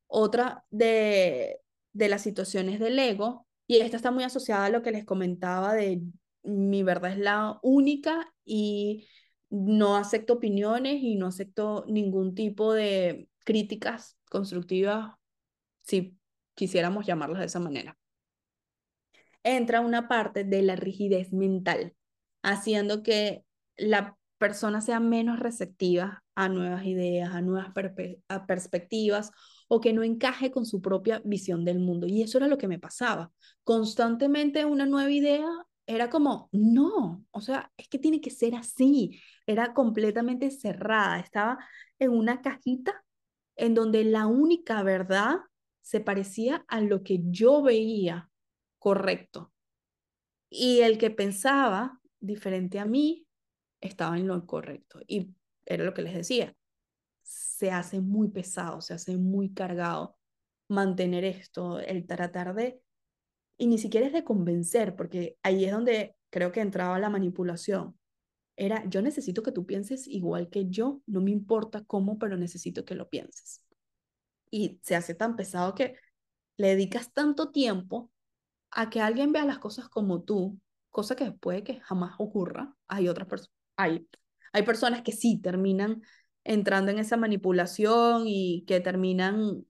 Otra 0.08 0.66
de, 0.70 1.60
de 1.94 2.10
las 2.10 2.22
situaciones 2.22 2.80
del 2.80 2.98
ego, 3.00 3.48
y 3.68 3.78
esta 3.78 3.98
está 3.98 4.12
muy 4.12 4.24
asociada 4.24 4.66
a 4.66 4.70
lo 4.70 4.82
que 4.82 4.92
les 4.92 5.06
comentaba 5.06 5.74
de 5.74 6.02
mi 6.46 6.84
verdad 6.84 7.12
es 7.12 7.18
la 7.18 7.60
única 7.62 8.34
y 8.44 9.08
no 9.50 9.96
acepto 9.96 10.34
opiniones 10.34 11.02
y 11.02 11.16
no 11.16 11.28
acepto 11.28 11.86
ningún 11.88 12.36
tipo 12.36 12.74
de 12.74 13.30
críticas 13.44 14.18
constructivas, 14.30 15.14
si 15.84 16.18
quisiéramos 16.56 17.06
llamarlas 17.06 17.40
de 17.40 17.46
esa 17.46 17.60
manera. 17.60 17.98
Entra 19.44 19.82
una 19.82 20.08
parte 20.08 20.44
de 20.44 20.62
la 20.62 20.76
rigidez 20.76 21.32
mental, 21.32 21.96
haciendo 22.42 23.04
que 23.04 23.46
la 23.78 24.18
persona 24.38 24.82
sea 24.82 25.00
menos 25.00 25.40
receptiva 25.40 26.24
a 26.34 26.50
nuevas 26.50 26.86
ideas, 26.86 27.30
a 27.34 27.42
nuevas 27.42 27.72
perspectivas 28.48 29.32
o 29.68 29.80
que 29.80 29.94
no 29.94 30.04
encaje 30.04 30.52
con 30.52 30.66
su 30.66 30.82
propia 30.82 31.22
visión 31.24 31.64
del 31.64 31.80
mundo. 31.80 32.08
Y 32.08 32.24
eso 32.24 32.38
era 32.38 32.48
lo 32.48 32.58
que 32.58 32.68
me 32.68 32.80
pasaba. 32.80 33.32
Constantemente 33.64 34.66
una 34.66 34.86
nueva 34.86 35.12
idea 35.12 35.48
era 35.88 36.10
como, 36.10 36.50
no, 36.52 37.26
o 37.32 37.42
sea, 37.42 37.72
es 37.78 37.88
que 37.88 38.00
tiene 38.00 38.22
que 38.22 38.32
ser 38.32 38.56
así. 38.56 39.22
Era 39.46 39.74
completamente 39.74 40.50
cerrada, 40.52 41.20
estaba 41.20 41.60
en 42.00 42.12
una 42.12 42.42
cajita 42.42 43.04
en 43.56 43.74
donde 43.74 44.04
la 44.04 44.28
única 44.28 44.84
verdad 44.84 45.38
se 45.82 46.00
parecía 46.00 46.66
a 46.68 46.82
lo 46.82 47.04
que 47.04 47.20
yo 47.26 47.62
veía 47.62 48.30
correcto. 48.80 49.54
Y 50.50 50.82
el 50.82 50.98
que 50.98 51.12
pensaba 51.12 52.00
diferente 52.20 52.80
a 52.80 52.86
mí 52.86 53.28
estaba 53.82 54.18
en 54.18 54.28
lo 54.28 54.46
correcto. 54.46 55.00
Y 55.08 55.36
era 55.66 55.84
lo 55.84 55.94
que 55.94 56.02
les 56.02 56.14
decía, 56.14 56.56
se 57.22 57.72
hace 57.72 58.02
muy 58.02 58.30
pesado, 58.30 58.82
se 58.82 58.94
hace 58.94 59.18
muy 59.18 59.54
cargado 59.54 60.18
mantener 60.68 61.24
esto, 61.24 61.80
el 61.80 62.08
tratar 62.08 62.56
de, 62.56 62.82
y 63.58 63.68
ni 63.68 63.78
siquiera 63.78 64.08
es 64.08 64.14
de 64.14 64.24
convencer, 64.24 64.96
porque 64.96 65.38
ahí 65.44 65.66
es 65.66 65.72
donde 65.72 66.16
creo 66.30 66.52
que 66.52 66.62
entraba 66.62 67.00
la 67.00 67.10
manipulación. 67.10 67.98
Era, 68.58 68.86
yo 68.90 69.02
necesito 69.02 69.44
que 69.44 69.52
tú 69.52 69.66
pienses 69.66 70.08
igual 70.08 70.50
que 70.50 70.68
yo, 70.68 71.02
no 71.08 71.22
me 71.22 71.32
importa 71.32 71.84
cómo, 71.86 72.18
pero 72.20 72.38
necesito 72.38 72.86
que 72.86 72.96
lo 72.96 73.10
pienses. 73.10 73.62
Y 74.50 74.80
se 74.84 74.96
hace 74.96 75.16
tan 75.16 75.36
pesado 75.36 75.76
que 75.76 75.96
le 76.58 76.70
dedicas 76.70 77.14
tanto 77.14 77.52
tiempo 77.52 78.12
a 78.72 78.90
que 78.90 79.02
alguien 79.02 79.32
vea 79.32 79.46
las 79.46 79.60
cosas 79.60 79.90
como 79.90 80.24
tú, 80.24 80.60
cosa 80.90 81.16
que 81.16 81.32
puede 81.32 81.64
que 81.64 81.80
jamás 81.82 82.16
ocurra. 82.20 82.76
Hay 82.88 83.08
otras 83.10 83.28
personas, 83.28 83.56
hay, 83.78 84.08
hay 84.54 84.64
personas 84.64 85.02
que 85.02 85.12
sí 85.12 85.40
terminan 85.42 86.02
entrando 86.44 86.92
en 86.92 87.00
esa 87.00 87.18
manipulación 87.18 88.24
y 88.28 88.64
que 88.68 88.80
terminan, 88.80 89.66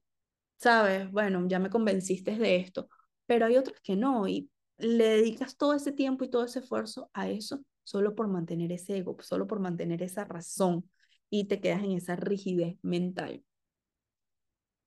sabes, 0.58 1.10
bueno, 1.10 1.46
ya 1.48 1.58
me 1.58 1.70
convenciste 1.70 2.36
de 2.36 2.56
esto, 2.56 2.88
pero 3.26 3.46
hay 3.46 3.56
otras 3.56 3.80
que 3.80 3.96
no 3.96 4.28
y 4.28 4.50
le 4.78 5.08
dedicas 5.08 5.56
todo 5.56 5.74
ese 5.74 5.92
tiempo 5.92 6.24
y 6.24 6.30
todo 6.30 6.44
ese 6.44 6.60
esfuerzo 6.60 7.10
a 7.12 7.28
eso 7.28 7.60
solo 7.86 8.14
por 8.16 8.28
mantener 8.28 8.72
ese 8.72 8.98
ego, 8.98 9.16
solo 9.20 9.46
por 9.46 9.60
mantener 9.60 10.02
esa 10.02 10.24
razón 10.24 10.90
y 11.30 11.44
te 11.44 11.60
quedas 11.60 11.84
en 11.84 11.92
esa 11.92 12.16
rigidez 12.16 12.76
mental. 12.82 13.44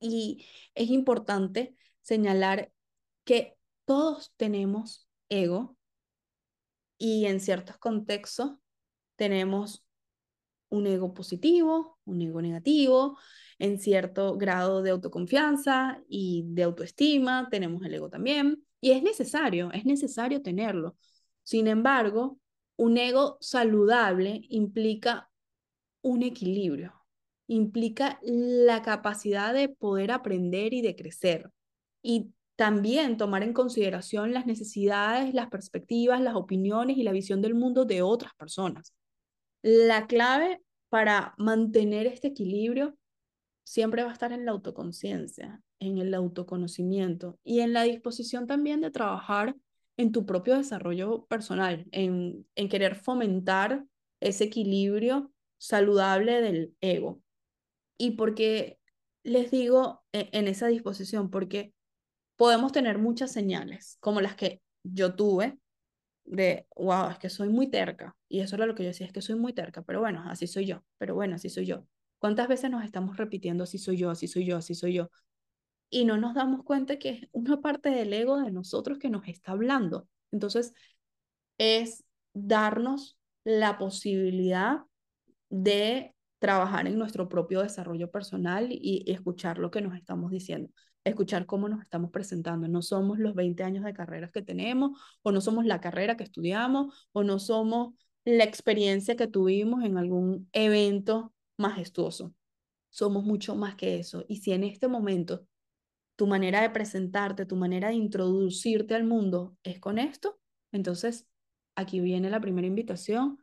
Y 0.02 0.46
es 0.76 0.90
importante 0.90 1.76
señalar 2.02 2.72
que 3.24 3.58
todos 3.86 4.34
tenemos 4.38 5.08
ego 5.30 5.78
y 6.98 7.26
en 7.26 7.40
ciertos 7.40 7.78
contextos 7.78 8.54
tenemos 9.16 9.86
un 10.70 10.88
ego 10.88 11.14
positivo, 11.14 12.00
un 12.06 12.22
ego 12.22 12.42
negativo, 12.42 13.18
en 13.60 13.80
cierto 13.80 14.38
grado 14.38 14.82
de 14.82 14.92
autoconfianza 14.92 16.02
y 16.08 16.46
de 16.48 16.64
autoestima, 16.64 17.50
tenemos 17.52 17.84
el 17.86 17.94
ego 17.94 18.10
también, 18.10 18.64
y 18.82 18.92
es 18.92 19.04
necesario, 19.04 19.72
es 19.74 19.86
necesario 19.86 20.42
tenerlo. 20.42 20.96
Sin 21.44 21.68
embargo, 21.68 22.40
un 22.78 22.98
ego 22.98 23.38
saludable 23.42 24.42
implica 24.50 25.30
un 26.02 26.24
equilibrio, 26.24 26.94
implica 27.48 28.20
la 28.24 28.82
capacidad 28.82 29.54
de 29.54 29.68
poder 29.68 30.12
aprender 30.12 30.74
y 30.74 30.82
de 30.82 30.96
crecer. 30.96 31.52
Y 32.02 32.32
también 32.56 33.18
tomar 33.18 33.44
en 33.44 33.54
consideración 33.54 34.34
las 34.34 34.46
necesidades, 34.46 35.34
las 35.34 35.50
perspectivas, 35.50 36.22
las 36.22 36.36
opiniones 36.36 36.98
y 36.98 37.04
la 37.04 37.12
visión 37.12 37.42
del 37.42 37.56
mundo 37.56 37.84
de 37.86 38.02
otras 38.02 38.34
personas. 38.36 38.94
La 39.62 40.08
clave 40.08 40.62
para 40.88 41.34
mantener 41.38 42.08
este 42.08 42.30
equilibrio 42.30 42.98
siempre 43.70 44.02
va 44.02 44.10
a 44.10 44.14
estar 44.14 44.32
en 44.32 44.46
la 44.46 44.52
autoconciencia, 44.52 45.62
en 45.78 46.00
el 46.00 46.12
autoconocimiento 46.16 47.38
y 47.44 47.60
en 47.60 47.72
la 47.72 47.84
disposición 47.84 48.48
también 48.48 48.82
de 48.82 48.90
trabajar 48.90 49.56
en 49.96 50.12
tu 50.12 50.26
propio 50.26 50.58
desarrollo 50.58 51.28
personal, 51.28 51.86
en, 51.92 52.48
en 52.56 52.68
querer 52.68 52.96
fomentar 52.96 53.86
ese 54.22 54.46
equilibrio 54.46 55.32
saludable 55.60 56.42
del 56.42 56.74
ego. 56.82 57.22
¿Y 57.96 58.12
porque 58.12 58.80
les 59.22 59.52
digo 59.52 60.02
en, 60.14 60.30
en 60.32 60.48
esa 60.48 60.66
disposición? 60.66 61.30
Porque 61.30 61.72
podemos 62.38 62.72
tener 62.72 62.98
muchas 62.98 63.32
señales, 63.32 63.98
como 64.00 64.20
las 64.20 64.36
que 64.36 64.64
yo 64.82 65.14
tuve, 65.14 65.60
de, 66.26 66.66
wow, 66.76 67.12
es 67.12 67.20
que 67.20 67.30
soy 67.30 67.50
muy 67.50 67.70
terca. 67.70 68.18
Y 68.28 68.40
eso 68.40 68.56
era 68.56 68.66
lo 68.66 68.74
que 68.74 68.82
yo 68.82 68.90
decía, 68.90 69.06
es 69.06 69.14
que 69.14 69.22
soy 69.22 69.36
muy 69.36 69.54
terca, 69.54 69.84
pero 69.84 70.00
bueno, 70.00 70.24
así 70.26 70.48
soy 70.48 70.66
yo, 70.66 70.84
pero 70.98 71.14
bueno, 71.14 71.36
así 71.36 71.50
soy 71.50 71.68
yo. 71.68 71.86
¿Cuántas 72.20 72.48
veces 72.48 72.70
nos 72.70 72.84
estamos 72.84 73.18
repitiendo, 73.18 73.64
así 73.64 73.78
soy 73.78 73.98
yo, 73.98 74.10
así 74.10 74.28
soy 74.28 74.46
yo, 74.46 74.58
así 74.58 74.76
soy 74.76 74.94
yo? 74.94 75.10
Y 75.90 76.06
no 76.06 76.18
nos 76.18 76.36
damos 76.36 76.64
cuenta 76.64 77.00
que 77.00 77.10
es 77.10 77.28
una 77.32 77.62
parte 77.62 77.90
del 77.90 78.14
ego 78.14 78.40
de 78.40 78.52
nosotros 78.52 79.00
que 79.00 79.10
nos 79.10 79.28
está 79.28 79.54
hablando. 79.54 80.08
Entonces, 80.32 80.74
es 81.58 82.04
darnos 82.34 83.18
la 83.44 83.78
posibilidad 83.78 84.82
de 85.50 86.14
trabajar 86.38 86.88
en 86.88 86.98
nuestro 86.98 87.28
propio 87.28 87.64
desarrollo 87.64 88.12
personal 88.12 88.68
y 88.70 89.04
escuchar 89.08 89.58
lo 89.58 89.72
que 89.72 89.82
nos 89.82 89.96
estamos 89.96 90.32
diciendo 90.32 90.70
escuchar 91.04 91.46
cómo 91.46 91.70
nos 91.70 91.82
estamos 91.82 92.12
presentando. 92.12 92.68
No 92.68 92.82
somos 92.82 93.20
los 93.20 93.36
20 93.36 93.64
años 93.64 93.84
de 93.84 93.94
carreras 93.94 94.32
que 94.32 94.42
tenemos, 94.42 95.00
o 95.22 95.32
no 95.32 95.42
somos 95.42 95.66
la 95.66 95.82
carrera 95.82 96.18
que 96.18 96.24
estudiamos, 96.24 97.08
o 97.12 97.24
no 97.24 97.40
somos 97.40 97.94
la 98.26 98.44
experiencia 98.44 99.16
que 99.16 99.28
tuvimos 99.28 99.84
en 99.84 99.98
algún 99.98 100.50
evento 100.52 101.34
majestuoso. 101.60 102.34
Somos 102.90 103.24
mucho 103.24 103.56
más 103.56 103.76
que 103.76 104.00
eso. 104.00 104.26
Y 104.28 104.38
si 104.38 104.52
en 104.52 104.64
este 104.64 104.88
momento 104.88 105.46
tu 106.16 106.28
manera 106.28 106.62
de 106.62 106.70
presentarte, 106.70 107.46
tu 107.46 107.56
manera 107.56 107.90
de 107.90 107.96
introducirte 107.96 108.96
al 108.96 109.06
mundo 109.06 109.56
es 109.64 109.80
con 109.80 110.00
esto, 110.00 110.40
entonces 110.72 111.28
aquí 111.76 112.00
viene 112.02 112.30
la 112.30 112.42
primera 112.42 112.68
invitación, 112.68 113.38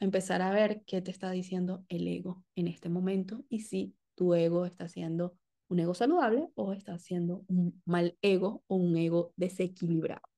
empezar 0.00 0.40
a 0.40 0.50
ver 0.50 0.82
qué 0.86 1.02
te 1.02 1.10
está 1.10 1.30
diciendo 1.30 1.84
el 1.88 2.08
ego 2.08 2.42
en 2.56 2.68
este 2.68 2.88
momento 2.88 3.44
y 3.48 3.60
si 3.60 3.94
tu 4.14 4.34
ego 4.34 4.64
está 4.64 4.88
siendo 4.88 5.36
un 5.68 5.80
ego 5.80 5.94
saludable 5.94 6.48
o 6.54 6.72
está 6.72 6.94
haciendo 6.94 7.44
un 7.48 7.82
mal 7.84 8.16
ego 8.22 8.62
o 8.66 8.76
un 8.76 8.96
ego 8.96 9.32
desequilibrado. 9.36 10.31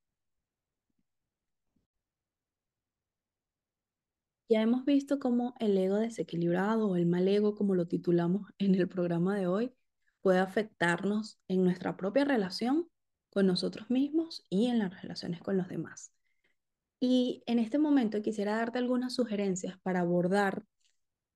Ya 4.55 4.63
hemos 4.63 4.85
visto 4.85 5.19
cómo 5.19 5.57
el 5.59 5.77
ego 5.77 5.97
desequilibrado 5.97 6.89
o 6.89 6.95
el 6.95 7.07
mal 7.07 7.27
ego, 7.27 7.57
como 7.57 7.75
lo 7.75 7.89
titulamos 7.89 8.53
en 8.59 8.77
el 8.77 8.89
programa 8.89 9.37
de 9.37 9.49
hoy, 9.49 9.73
puede 10.21 10.39
afectarnos 10.39 11.41
en 11.49 11.65
nuestra 11.65 11.97
propia 11.97 12.25
relación 12.25 12.89
con 13.31 13.49
nosotros 13.49 13.91
mismos 13.91 14.45
y 14.49 14.67
en 14.67 14.79
las 14.79 15.03
relaciones 15.03 15.41
con 15.43 15.57
los 15.57 15.67
demás. 15.67 16.13
Y 17.01 17.43
en 17.47 17.59
este 17.59 17.79
momento 17.79 18.23
quisiera 18.23 18.55
darte 18.55 18.79
algunas 18.79 19.15
sugerencias 19.15 19.77
para 19.81 20.03
abordar 20.03 20.63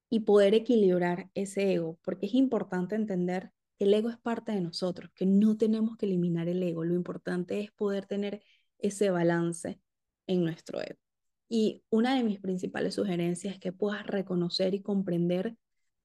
y 0.09 0.21
poder 0.21 0.55
equilibrar 0.55 1.29
ese 1.35 1.73
ego, 1.73 1.99
porque 2.05 2.27
es 2.27 2.35
importante 2.35 2.95
entender 2.95 3.51
el 3.81 3.95
ego 3.95 4.11
es 4.11 4.19
parte 4.19 4.53
de 4.53 4.61
nosotros, 4.61 5.11
que 5.17 5.27
no 5.27 5.57
tenemos 5.57 5.97
que 5.97 6.07
eliminar 6.07 6.47
el 6.47 6.63
ego. 6.63 6.85
Lo 6.85 6.95
importante 6.95 7.59
es 7.63 7.73
poder 7.73 8.07
tener 8.07 8.45
ese 8.79 9.11
balance 9.11 9.81
en 10.29 10.45
nuestro 10.45 10.81
ego. 10.81 11.08
Y 11.49 11.83
una 11.91 12.15
de 12.15 12.25
mis 12.25 12.41
principales 12.41 12.95
sugerencias 12.95 13.55
es 13.55 13.61
que 13.61 13.73
puedas 13.73 14.07
reconocer 14.07 14.75
y 14.75 14.83
comprender 14.83 15.57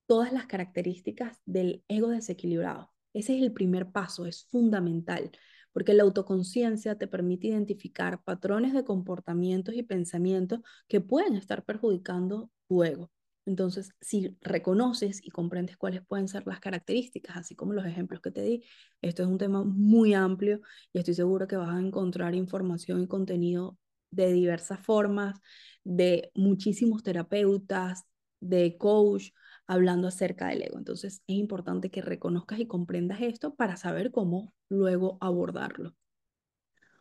todas 0.05 0.31
las 0.31 0.45
características 0.47 1.41
del 1.45 1.83
ego 1.87 2.09
desequilibrado. 2.09 2.91
Ese 3.13 3.37
es 3.37 3.43
el 3.43 3.53
primer 3.53 3.91
paso, 3.91 4.25
es 4.25 4.45
fundamental, 4.45 5.31
porque 5.71 5.93
la 5.93 6.03
autoconciencia 6.03 6.97
te 6.97 7.07
permite 7.07 7.47
identificar 7.47 8.23
patrones 8.23 8.73
de 8.73 8.83
comportamientos 8.83 9.75
y 9.75 9.83
pensamientos 9.83 10.61
que 10.87 11.01
pueden 11.01 11.35
estar 11.35 11.63
perjudicando 11.65 12.49
tu 12.67 12.83
ego. 12.83 13.11
Entonces, 13.45 13.91
si 13.99 14.37
reconoces 14.41 15.19
y 15.23 15.29
comprendes 15.29 15.75
cuáles 15.75 16.05
pueden 16.05 16.29
ser 16.29 16.47
las 16.47 16.61
características, 16.61 17.35
así 17.35 17.55
como 17.55 17.73
los 17.73 17.85
ejemplos 17.85 18.21
que 18.21 18.31
te 18.31 18.41
di, 18.41 18.63
esto 19.01 19.23
es 19.23 19.27
un 19.29 19.37
tema 19.37 19.63
muy 19.63 20.13
amplio 20.13 20.61
y 20.93 20.99
estoy 20.99 21.13
seguro 21.13 21.47
que 21.47 21.57
vas 21.57 21.69
a 21.75 21.79
encontrar 21.79 22.35
información 22.35 23.01
y 23.01 23.07
contenido 23.07 23.77
de 24.15 24.31
diversas 24.33 24.79
formas, 24.79 25.39
de 25.83 26.31
muchísimos 26.35 27.03
terapeutas, 27.03 28.03
de 28.39 28.77
coach, 28.77 29.31
hablando 29.67 30.07
acerca 30.07 30.47
del 30.47 30.63
ego. 30.63 30.77
Entonces, 30.77 31.23
es 31.27 31.35
importante 31.35 31.89
que 31.91 32.01
reconozcas 32.01 32.59
y 32.59 32.67
comprendas 32.67 33.21
esto 33.21 33.55
para 33.55 33.77
saber 33.77 34.11
cómo 34.11 34.53
luego 34.69 35.17
abordarlo. 35.21 35.95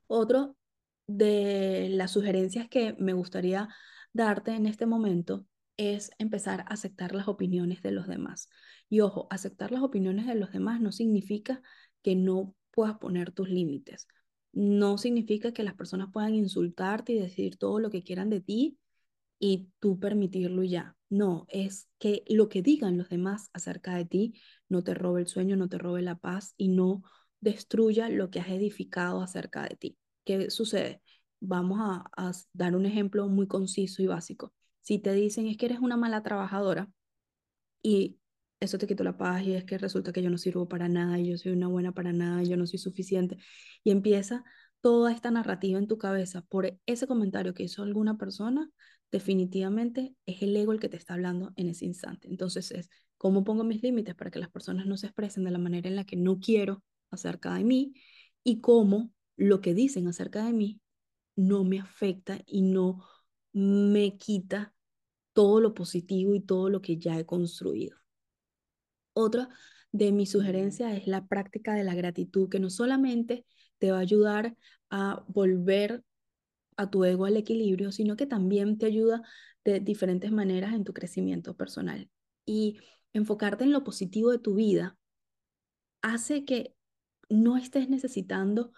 Otro 0.07 0.57
de 1.07 1.89
las 1.91 2.13
sugerencias 2.13 2.69
que 2.69 2.95
me 2.99 3.13
gustaría 3.13 3.69
darte 4.13 4.53
en 4.53 4.67
este 4.67 4.87
momento 4.87 5.47
es 5.77 6.11
empezar 6.19 6.61
a 6.61 6.65
aceptar 6.65 7.15
las 7.15 7.29
opiniones 7.29 7.83
de 7.83 7.93
los 7.93 8.07
demás. 8.07 8.49
Y 8.89 9.01
ojo, 9.01 9.27
aceptar 9.31 9.73
las 9.73 9.83
opiniones 9.83 10.27
de 10.27 10.35
los 10.35 10.53
demás 10.53 10.81
no 10.81 10.93
significa 10.93 11.63
que 12.03 12.15
no 12.15 12.55
puedas 12.71 12.99
poner 12.99 13.33
tus 13.33 13.49
límites. 13.49 14.07
No 14.53 14.99
significa 14.99 15.53
que 15.53 15.63
las 15.63 15.75
personas 15.75 16.11
puedan 16.13 16.35
insultarte 16.35 17.13
y 17.13 17.19
decir 17.19 17.57
todo 17.57 17.79
lo 17.79 17.91
que 17.91 18.03
quieran 18.03 18.31
de 18.31 18.41
ti 18.41 18.79
y 19.39 19.69
tú 19.81 19.99
permitirlo 19.99 20.63
ya. 20.63 20.97
No, 21.09 21.47
es 21.49 21.89
que 21.99 22.25
lo 22.29 22.49
que 22.49 22.63
digan 22.63 22.97
los 22.97 23.09
demás 23.09 23.51
acerca 23.53 23.97
de 23.97 24.05
ti 24.05 24.35
no 24.69 24.85
te 24.85 24.95
robe 24.95 25.23
el 25.23 25.27
sueño, 25.27 25.57
no 25.57 25.69
te 25.69 25.79
robe 25.79 26.03
la 26.03 26.17
paz 26.17 26.55
y 26.57 26.69
no 26.69 27.03
destruya 27.41 28.09
lo 28.09 28.31
que 28.31 28.41
has 28.41 28.49
edificado 28.49 29.21
acerca 29.21 29.65
de 29.65 29.77
ti. 29.77 29.99
¿Qué 30.25 30.49
sucede? 30.51 31.03
Vamos 31.41 31.79
a, 31.81 32.33
dar 32.53 32.77
un 32.77 32.87
ejemplo 32.87 33.29
muy 33.29 33.49
conciso 33.49 34.03
y 34.03 34.07
básico. 34.07 34.55
Si 34.81 34.99
te 34.99 35.13
dicen 35.13 35.49
es 35.49 35.57
que 35.57 35.67
eres 35.67 35.81
una 35.81 35.97
mala 35.97 36.23
trabajadora 36.23 36.89
y 37.83 38.19
eso 38.63 38.79
te 38.79 38.87
quitó 38.87 39.05
la 39.05 39.17
paz 39.17 39.43
y 39.45 39.55
es 39.55 39.65
que 39.65 39.79
resulta 39.79 40.13
que 40.13 40.23
yo 40.23 40.31
no 40.31 40.39
sirvo 40.39 40.69
para 40.69 40.89
nada 40.89 41.19
y 41.19 41.31
yo 41.31 41.39
soy 41.39 41.53
una 41.53 41.69
buena 41.69 41.93
para 41.93 42.13
nada 42.13 42.43
y 42.43 42.49
yo 42.49 42.57
no 42.57 42.67
soy 42.67 42.79
suficiente 42.79 43.37
y 43.85 43.91
empieza 43.91 44.45
toda 44.81 45.13
esta 45.13 45.31
narrativa 45.31 45.79
en 45.79 45.87
tu 45.87 45.99
cabeza 45.99 46.43
por 46.43 46.79
ese 46.87 47.07
comentario 47.07 47.55
que 47.55 47.63
hizo 47.65 47.83
alguna 47.83 48.19
persona, 48.19 48.69
definitivamente 49.11 50.15
es 50.27 50.43
el 50.43 50.57
ego 50.57 50.73
el 50.73 50.81
que 50.81 50.89
te 50.89 50.97
está 50.97 51.15
hablando 51.15 51.53
en 51.57 51.69
ese 51.69 51.85
instante. 51.85 52.29
Entonces 52.29 52.71
es 52.73 52.91
cómo 53.17 53.45
pongo 53.45 53.65
mis 53.65 53.83
límites 53.83 54.15
para 54.15 54.31
que 54.31 54.41
las 54.41 54.51
personas 54.51 54.87
no 54.87 54.97
se 54.97 55.07
expresen 55.07 55.45
de 55.45 55.53
la 55.53 55.59
manera 55.59 55.89
en 55.89 55.97
la 55.97 56.05
que 56.05 56.17
no 56.17 56.41
quiero 56.41 56.83
acerca 57.11 57.55
de 57.55 57.65
mí 57.65 57.95
y 58.43 58.61
cómo 58.61 59.13
lo 59.37 59.61
que 59.61 59.75
dicen 59.75 60.09
acerca 60.09 60.45
de 60.45 60.53
mí 60.53 60.81
no 61.37 61.65
me 61.65 61.79
afecta 61.79 62.41
y 62.47 62.63
no 62.63 63.05
me 63.53 64.17
quita 64.17 64.75
todo 65.33 65.61
lo 65.61 65.75
positivo 65.75 66.35
y 66.35 66.41
todo 66.41 66.69
lo 66.69 66.83
que 66.83 66.99
ya 66.99 67.19
he 67.19 67.27
construido. 67.27 68.02
Otra 69.13 69.49
de 69.93 70.13
mis 70.13 70.31
sugerencias 70.31 70.97
es 70.97 71.07
la 71.07 71.27
práctica 71.27 71.75
de 71.75 71.85
la 71.85 71.95
gratitud, 71.95 72.49
que 72.49 72.61
no 72.61 72.71
solamente 72.71 73.45
te 73.79 73.91
va 73.91 73.99
a 73.99 74.01
ayudar 74.01 74.57
a 74.91 75.25
volver 75.29 76.03
a 76.77 76.91
tu 76.91 77.05
ego 77.05 77.27
al 77.27 77.37
equilibrio, 77.37 77.93
sino 77.93 78.17
que 78.17 78.27
también 78.27 78.79
te 78.79 78.87
ayuda 78.87 79.23
de 79.65 79.81
diferentes 79.81 80.33
maneras 80.33 80.75
en 80.75 80.85
tu 80.85 80.93
crecimiento 80.93 81.55
personal. 81.57 82.11
Y 82.47 82.79
enfocarte 83.13 83.65
en 83.65 83.73
lo 83.73 83.85
positivo 83.85 84.31
de 84.31 84.39
tu 84.39 84.55
vida 84.55 84.97
hace 86.01 86.45
que 86.45 86.75
no 87.29 87.57
estés 87.57 87.89
necesitando 87.89 88.73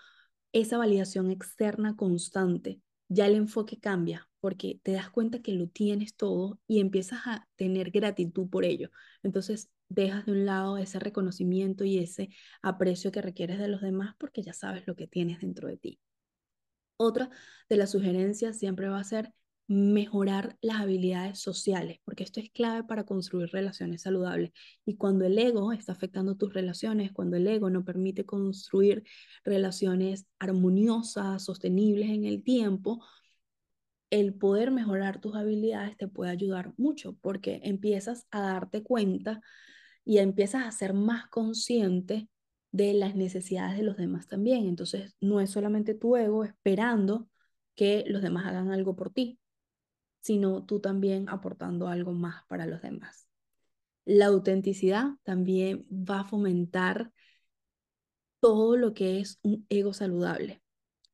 esa 0.52 0.78
validación 0.78 1.30
externa 1.30 1.96
constante. 1.96 2.80
Ya 3.08 3.26
el 3.26 3.34
enfoque 3.34 3.78
cambia 3.78 4.28
porque 4.44 4.78
te 4.82 4.92
das 4.92 5.08
cuenta 5.08 5.40
que 5.40 5.52
lo 5.52 5.68
tienes 5.68 6.16
todo 6.16 6.60
y 6.66 6.80
empiezas 6.80 7.20
a 7.24 7.48
tener 7.56 7.90
gratitud 7.90 8.50
por 8.50 8.66
ello. 8.66 8.90
Entonces 9.22 9.70
dejas 9.88 10.26
de 10.26 10.32
un 10.32 10.44
lado 10.44 10.76
ese 10.76 10.98
reconocimiento 10.98 11.86
y 11.86 11.96
ese 11.96 12.28
aprecio 12.60 13.10
que 13.10 13.22
requieres 13.22 13.58
de 13.58 13.68
los 13.68 13.80
demás 13.80 14.14
porque 14.18 14.42
ya 14.42 14.52
sabes 14.52 14.86
lo 14.86 14.96
que 14.96 15.06
tienes 15.06 15.40
dentro 15.40 15.68
de 15.68 15.78
ti. 15.78 15.98
Otra 16.98 17.30
de 17.70 17.78
las 17.78 17.92
sugerencias 17.92 18.58
siempre 18.58 18.90
va 18.90 19.00
a 19.00 19.04
ser 19.04 19.32
mejorar 19.66 20.58
las 20.60 20.82
habilidades 20.82 21.38
sociales, 21.38 22.00
porque 22.04 22.22
esto 22.22 22.38
es 22.38 22.50
clave 22.50 22.84
para 22.84 23.04
construir 23.04 23.48
relaciones 23.50 24.02
saludables. 24.02 24.52
Y 24.84 24.96
cuando 24.96 25.24
el 25.24 25.38
ego 25.38 25.72
está 25.72 25.92
afectando 25.92 26.36
tus 26.36 26.52
relaciones, 26.52 27.12
cuando 27.12 27.38
el 27.38 27.46
ego 27.46 27.70
no 27.70 27.82
permite 27.82 28.26
construir 28.26 29.04
relaciones 29.42 30.26
armoniosas, 30.38 31.42
sostenibles 31.46 32.10
en 32.10 32.26
el 32.26 32.42
tiempo, 32.42 33.02
el 34.10 34.34
poder 34.34 34.70
mejorar 34.70 35.20
tus 35.20 35.34
habilidades 35.34 35.96
te 35.96 36.08
puede 36.08 36.30
ayudar 36.30 36.72
mucho, 36.76 37.16
porque 37.20 37.60
empiezas 37.64 38.26
a 38.30 38.40
darte 38.40 38.82
cuenta 38.82 39.40
y 40.04 40.18
empiezas 40.18 40.64
a 40.66 40.72
ser 40.72 40.94
más 40.94 41.28
consciente 41.28 42.28
de 42.72 42.92
las 42.94 43.14
necesidades 43.14 43.76
de 43.76 43.84
los 43.84 43.96
demás 43.96 44.26
también. 44.26 44.66
Entonces, 44.66 45.16
no 45.20 45.40
es 45.40 45.50
solamente 45.50 45.94
tu 45.94 46.16
ego 46.16 46.44
esperando 46.44 47.28
que 47.74 48.04
los 48.06 48.22
demás 48.22 48.46
hagan 48.46 48.70
algo 48.70 48.96
por 48.96 49.12
ti, 49.12 49.38
sino 50.20 50.64
tú 50.64 50.80
también 50.80 51.28
aportando 51.28 51.88
algo 51.88 52.12
más 52.12 52.44
para 52.48 52.66
los 52.66 52.82
demás. 52.82 53.28
La 54.04 54.26
autenticidad 54.26 55.10
también 55.22 55.86
va 55.90 56.20
a 56.20 56.24
fomentar 56.24 57.10
todo 58.40 58.76
lo 58.76 58.92
que 58.92 59.20
es 59.20 59.38
un 59.42 59.66
ego 59.70 59.94
saludable, 59.94 60.62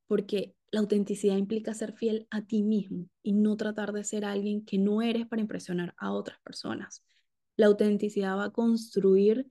porque 0.06 0.56
la 0.70 0.80
autenticidad 0.80 1.36
implica 1.36 1.74
ser 1.74 1.92
fiel 1.92 2.26
a 2.30 2.42
ti 2.42 2.62
mismo 2.62 3.08
y 3.22 3.32
no 3.32 3.56
tratar 3.56 3.92
de 3.92 4.04
ser 4.04 4.24
alguien 4.24 4.64
que 4.64 4.78
no 4.78 5.02
eres 5.02 5.26
para 5.26 5.42
impresionar 5.42 5.94
a 5.98 6.12
otras 6.12 6.38
personas. 6.42 7.04
La 7.56 7.66
autenticidad 7.66 8.36
va 8.36 8.44
a 8.44 8.52
construir 8.52 9.50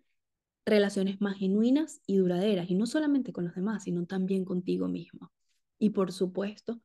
relaciones 0.65 1.19
más 1.19 1.37
genuinas 1.37 2.01
y 2.05 2.17
duraderas, 2.17 2.69
y 2.69 2.75
no 2.75 2.85
solamente 2.85 3.33
con 3.33 3.45
los 3.45 3.55
demás, 3.55 3.83
sino 3.83 4.05
también 4.05 4.45
contigo 4.45 4.87
mismo. 4.87 5.31
Y 5.77 5.91
por 5.91 6.11
supuesto, 6.11 6.81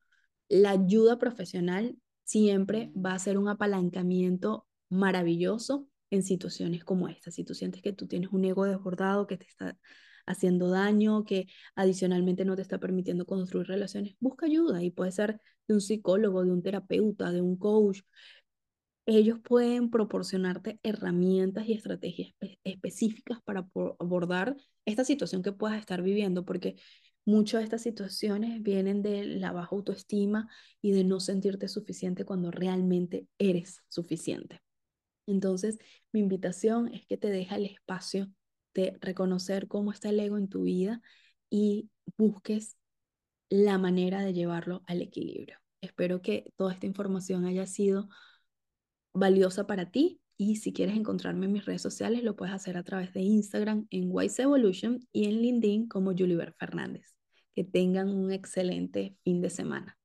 la 0.48 0.70
ayuda 0.70 1.18
profesional 1.18 1.96
siempre 2.24 2.92
va 2.96 3.14
a 3.14 3.18
ser 3.18 3.38
un 3.38 3.48
apalancamiento 3.48 4.66
maravilloso 4.88 5.88
en 6.10 6.22
situaciones 6.22 6.84
como 6.84 7.08
esta. 7.08 7.30
Si 7.30 7.44
tú 7.44 7.54
sientes 7.54 7.82
que 7.82 7.92
tú 7.92 8.06
tienes 8.06 8.30
un 8.32 8.44
ego 8.44 8.64
desbordado 8.64 9.26
que 9.26 9.36
te 9.36 9.46
está 9.46 9.78
haciendo 10.26 10.70
daño, 10.70 11.24
que 11.24 11.46
adicionalmente 11.74 12.44
no 12.44 12.56
te 12.56 12.62
está 12.62 12.78
permitiendo 12.78 13.26
construir 13.26 13.66
relaciones, 13.66 14.16
busca 14.20 14.46
ayuda 14.46 14.82
y 14.82 14.90
puede 14.90 15.12
ser 15.12 15.40
de 15.68 15.74
un 15.74 15.80
psicólogo, 15.80 16.44
de 16.44 16.52
un 16.52 16.62
terapeuta, 16.62 17.32
de 17.32 17.40
un 17.40 17.56
coach. 17.56 18.00
Ellos 19.06 19.38
pueden 19.42 19.90
proporcionarte 19.90 20.80
herramientas 20.82 21.66
y 21.68 21.74
estrategias 21.74 22.32
específicas 22.64 23.38
para 23.44 23.68
abordar 23.98 24.56
esta 24.86 25.04
situación 25.04 25.42
que 25.42 25.52
puedas 25.52 25.78
estar 25.78 26.02
viviendo, 26.02 26.44
porque 26.44 26.76
Muchas 27.26 27.60
de 27.60 27.64
estas 27.64 27.82
situaciones 27.82 28.62
vienen 28.62 29.00
de 29.00 29.24
la 29.24 29.50
baja 29.50 29.70
autoestima 29.74 30.46
y 30.82 30.92
de 30.92 31.04
no 31.04 31.20
sentirte 31.20 31.68
suficiente 31.68 32.26
cuando 32.26 32.50
realmente 32.50 33.26
eres 33.38 33.82
suficiente. 33.88 34.60
Entonces, 35.26 35.78
mi 36.12 36.20
invitación 36.20 36.92
es 36.92 37.06
que 37.06 37.16
te 37.16 37.30
deja 37.30 37.56
el 37.56 37.64
espacio 37.64 38.30
de 38.74 38.96
reconocer 39.00 39.68
cómo 39.68 39.92
está 39.92 40.10
el 40.10 40.20
ego 40.20 40.36
en 40.36 40.48
tu 40.48 40.64
vida 40.64 41.00
y 41.50 41.90
busques 42.16 42.76
la 43.48 43.78
manera 43.78 44.22
de 44.22 44.32
llevarlo 44.32 44.82
al 44.86 45.02
equilibrio. 45.02 45.58
Espero 45.80 46.22
que 46.22 46.52
toda 46.56 46.72
esta 46.72 46.86
información 46.86 47.44
haya 47.44 47.66
sido 47.66 48.08
valiosa 49.12 49.66
para 49.66 49.90
ti 49.90 50.20
y 50.36 50.56
si 50.56 50.72
quieres 50.72 50.96
encontrarme 50.96 51.46
en 51.46 51.52
mis 51.52 51.64
redes 51.64 51.82
sociales 51.82 52.24
lo 52.24 52.34
puedes 52.36 52.54
hacer 52.54 52.76
a 52.76 52.82
través 52.82 53.12
de 53.12 53.20
Instagram 53.20 53.86
en 53.90 54.08
Wise 54.10 54.42
Evolution 54.42 55.06
y 55.12 55.26
en 55.26 55.40
LinkedIn 55.40 55.88
como 55.88 56.10
Juliver 56.10 56.52
Fernández. 56.54 57.14
Que 57.54 57.62
tengan 57.62 58.08
un 58.08 58.32
excelente 58.32 59.16
fin 59.22 59.40
de 59.40 59.50
semana. 59.50 59.96